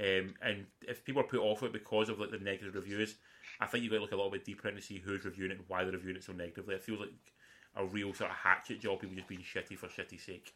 [0.00, 3.16] Um, and if people are put off it because of like the negative reviews,
[3.60, 5.50] I think you've got to look a little bit deeper in to see who's reviewing
[5.50, 6.76] it and why they're reviewing it so negatively.
[6.76, 7.10] It feels like
[7.74, 10.54] a real sort of hatchet job, people just being shitty for shitty sake.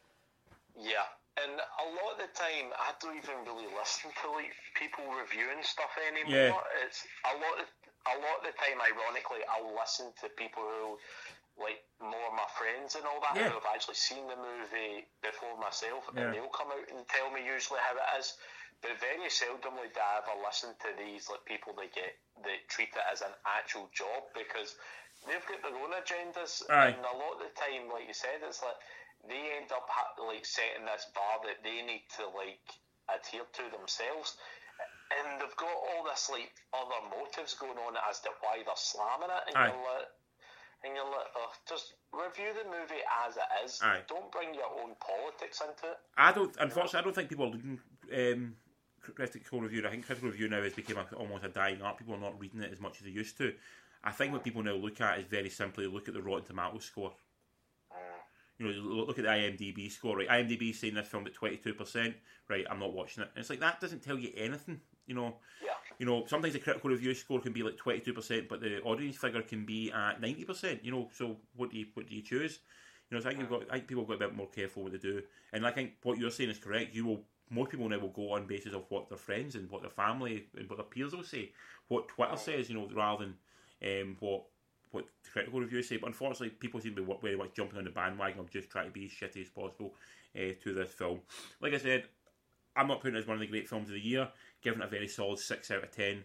[0.78, 1.10] Yeah,
[1.42, 5.62] and a lot of the time, I don't even really listen to like people reviewing
[5.62, 6.62] stuff anymore.
[6.62, 6.86] Yeah.
[6.86, 7.60] It's a lot.
[7.60, 7.66] Of,
[8.06, 10.98] a lot of the time, ironically, I'll listen to people who
[11.60, 13.48] like more of my friends and all that Yeah.
[13.52, 16.22] who have actually seen the movie before myself, Yeah.
[16.22, 18.36] and they'll come out and tell me usually how it is.
[18.80, 22.88] But very seldomly do I ever listen to these like people that get that treat
[22.96, 24.74] it as an actual job because
[25.26, 26.88] they've got their own agendas, Aye.
[26.96, 28.74] and a lot of the time, like you said, it's like
[29.28, 32.64] they end up ha- like setting this bar that they need to like
[33.08, 34.36] adhere to themselves.
[35.18, 39.28] And they've got all this like other motives going on as to why they're slamming
[39.30, 39.66] it, and Aye.
[39.68, 40.08] you're like,
[40.84, 43.78] and you're like, oh, just review the movie as it is.
[43.82, 44.00] Aye.
[44.08, 45.98] Don't bring your own politics into it.
[46.16, 46.54] I don't.
[46.58, 47.78] Unfortunately, I don't think people are reading
[48.16, 48.54] um,
[49.00, 49.86] critical review.
[49.86, 51.98] I think critical review now has become a, almost a dying art.
[51.98, 53.52] People are not reading it as much as they used to.
[54.04, 56.84] I think what people now look at is very simply look at the Rotten Tomatoes
[56.84, 57.12] score.
[58.58, 60.16] You know, look- look at the IMDb score.
[60.18, 62.14] Right, IMDb saying this film at twenty two percent.
[62.48, 63.30] Right, I'm not watching it.
[63.34, 64.80] And it's like that doesn't tell you anything.
[65.06, 65.70] You know, Yeah.
[65.98, 68.80] you know, sometimes the critical review score can be like twenty two percent, but the
[68.82, 70.84] audience figure can be at ninety percent.
[70.84, 72.60] You know, so what do you what do you choose?
[73.10, 74.48] You know, so I think you've got I think people have got a bit more
[74.48, 75.22] careful what they do.
[75.52, 76.94] And I think what you're saying is correct.
[76.94, 79.82] You will most people now will go on basis of what their friends and what
[79.82, 81.52] their family and what their peers will say,
[81.88, 84.44] what Twitter says, you know, rather than um, what
[84.92, 85.96] what the critical reviews say.
[85.96, 88.86] But unfortunately, people seem to be very much jumping on the bandwagon of just trying
[88.86, 89.94] to be as shitty as possible
[90.36, 91.20] uh, to this film.
[91.60, 92.04] Like I said,
[92.76, 94.28] I'm not putting it as one of the great films of the year,
[94.62, 96.24] giving it a very solid six out of ten.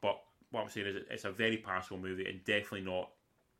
[0.00, 0.20] But
[0.50, 3.10] what I'm saying is, it's a very passable movie and definitely not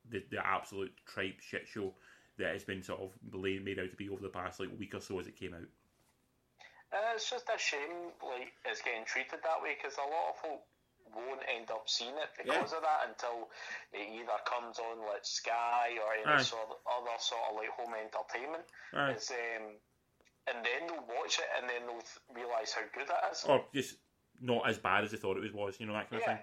[0.08, 1.94] the, the absolute tripe shit show
[2.38, 4.94] that has been sort of made made out to be over the past like week
[4.94, 5.68] or so as it came out.
[6.92, 10.36] Uh, it's just a shame, like it's getting treated that way because a lot of
[10.44, 10.60] folk
[11.16, 13.48] won't end up seeing it because of that until
[13.92, 16.44] it either comes on like Sky or any Aye.
[16.44, 18.64] sort of other sort of like home entertainment.
[18.92, 19.16] Um,
[20.50, 23.44] and then they'll watch it and then they'll th- realise how good it is.
[23.46, 23.96] Or just
[24.42, 26.38] not as bad as they thought it was, was you know, that kind of thing.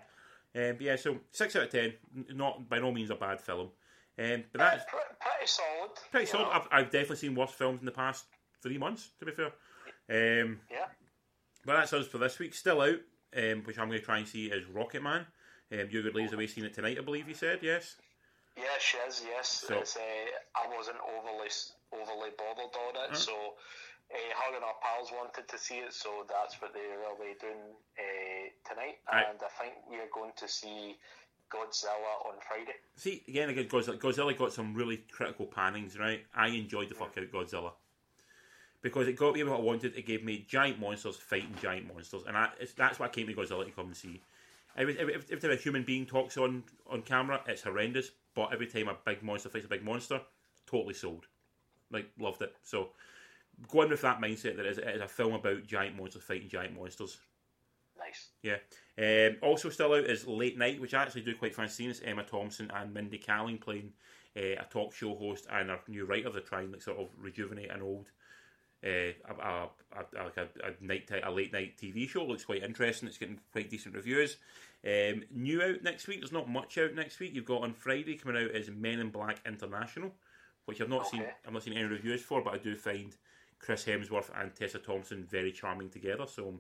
[0.56, 1.94] Um, but yeah, so six out of ten,
[2.34, 3.70] not by no means a bad film.
[4.18, 5.92] Um, but that's pr- pretty solid.
[6.12, 6.50] pretty solid.
[6.52, 8.26] I've, I've definitely seen worse films in the past
[8.64, 9.46] three months, to be fair.
[10.10, 10.86] Um, Yeah.
[11.66, 12.54] but that's us for this week.
[12.54, 13.00] Still out,
[13.38, 15.26] um, which I'm going to try and see is Rocketman.
[15.72, 17.96] Um, you good away seeing it tonight, I believe you said, yes?
[18.58, 19.24] Yeah, she is.
[19.30, 20.00] Yes, So- it's, uh,
[20.56, 21.50] I wasn't overly
[21.94, 23.32] overly bothered on it, so
[24.12, 27.62] uh, her and her pals wanted to see it, so that's what they're really doing
[27.98, 28.98] uh, tonight.
[29.08, 29.26] Aye.
[29.30, 30.98] And I think we are going to see
[31.50, 32.78] Godzilla on Friday.
[32.96, 36.26] See, again, again Godzilla, Godzilla got some really critical pannings, right?
[36.34, 37.72] I enjoyed the fuck out of Godzilla.
[38.82, 39.96] Because it got me what I wanted.
[39.98, 43.28] It gave me giant monsters fighting giant monsters, and I, it's, that's what I came
[43.28, 44.22] to Godzilla to come and see.
[44.78, 48.12] Every, every, every time a human being talks on, on camera, it's horrendous.
[48.36, 50.22] But every time a big monster fights a big monster,
[50.66, 51.28] totally sold.
[51.92, 52.56] Like loved it.
[52.64, 52.90] So
[53.68, 56.50] going with that mindset that it is, it is a film about giant monsters fighting
[56.50, 57.18] giant monsters.
[57.98, 58.30] Nice.
[58.42, 58.58] Yeah.
[58.98, 61.90] Um, also still out is Late Night, which I actually do quite fancy seeing.
[61.90, 63.92] It's Emma Thompson and Mindy Kaling playing
[64.38, 66.30] uh, a talk show host and a new writer.
[66.30, 68.08] They're trying like sort of rejuvenate an old,
[68.84, 72.22] uh, a, a, a, like a, a night a late night TV show.
[72.24, 73.08] It Looks quite interesting.
[73.08, 74.38] It's getting quite decent reviews.
[74.86, 76.22] Um, new out next week.
[76.22, 77.34] There's not much out next week.
[77.34, 80.14] You've got on Friday coming out is Men in Black International,
[80.66, 81.26] which I've not seen.
[81.46, 83.16] I've not seen any reviews for, but I do find
[83.60, 86.26] Chris Hemsworth and Tessa Thompson very charming together.
[86.28, 86.60] So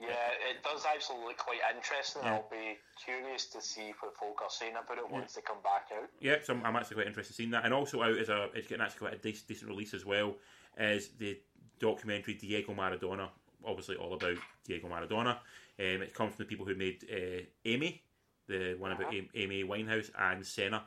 [0.00, 0.08] Yeah,
[0.50, 2.22] it does actually look quite interesting.
[2.24, 2.34] Yeah.
[2.34, 5.88] I'll be curious to see what folk are saying about it once they come back
[5.96, 6.08] out.
[6.20, 7.64] Yeah, so I'm, actually quite interested in seeing that.
[7.64, 10.36] And also out is a it's getting actually quite a decent, decent release as well
[10.76, 11.38] as the
[11.78, 13.28] documentary Diego Maradona,
[13.64, 15.38] obviously all about Diego Maradona.
[15.78, 18.02] Um, it comes from the people who made uh, Amy,
[18.46, 20.82] the one about Am- Amy Winehouse, and Senna,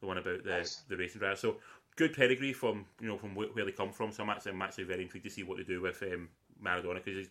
[0.00, 0.82] the one about the Nice.
[0.88, 1.36] the racing driver.
[1.36, 1.56] So
[1.96, 4.12] good pedigree from you know from where they come from.
[4.12, 6.28] So I'm actually I'm actually very intrigued to see what they do with um,
[6.62, 7.28] Maradona because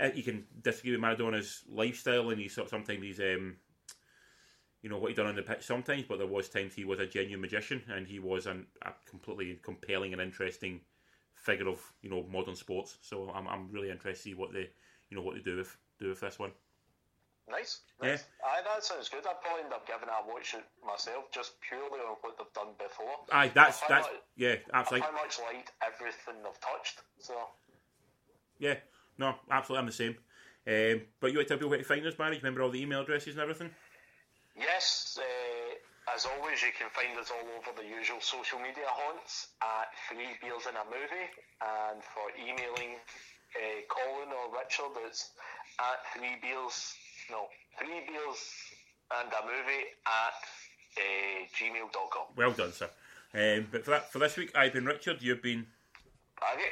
[0.00, 3.56] uh, you can disagree with Maradona's lifestyle and he's sometimes he's um,
[4.82, 7.00] you know what he done on the pitch sometimes, but there was times he was
[7.00, 10.80] a genuine magician and he was an, a completely compelling and interesting
[11.34, 12.98] figure of you know modern sports.
[13.00, 14.70] So I'm, I'm really interested to see what they
[15.10, 16.52] you know what they do with do with this one.
[17.50, 17.80] Nice.
[18.02, 18.18] Yeah.
[18.44, 19.24] Aye, that sounds good.
[19.26, 22.52] I'd probably end up giving it a watch it myself, just purely on what they've
[22.54, 23.24] done before.
[23.32, 25.06] Aye, that's that's much- yeah, absolutely.
[25.08, 27.00] How much liked everything they've touched.
[27.18, 27.34] So
[28.58, 28.74] Yeah,
[29.16, 30.16] no, absolutely, I'm the same.
[30.68, 32.36] Um, but you want to tell people where to find us, Barry?
[32.36, 33.70] You remember all the email addresses and everything?
[34.56, 39.48] yes, uh, As always, you can find us all over the usual social media haunts
[39.62, 41.28] at Three Beers in a Movie,
[41.60, 42.96] and for emailing
[43.56, 45.30] uh, Colin or Richard, it's
[45.80, 46.96] at Three Beers,
[47.30, 47.46] no,
[47.78, 48.40] Three Beers
[49.10, 50.38] and a Movie at
[50.96, 52.26] uh, gmail.com.
[52.36, 52.90] Well done, sir.
[53.34, 55.20] Um, but for that, for this week, I've been Richard.
[55.22, 55.66] You've been,
[56.54, 56.70] Okay.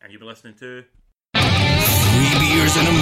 [0.00, 0.84] and you've been listening to.
[1.34, 3.01] Three beers and a movie.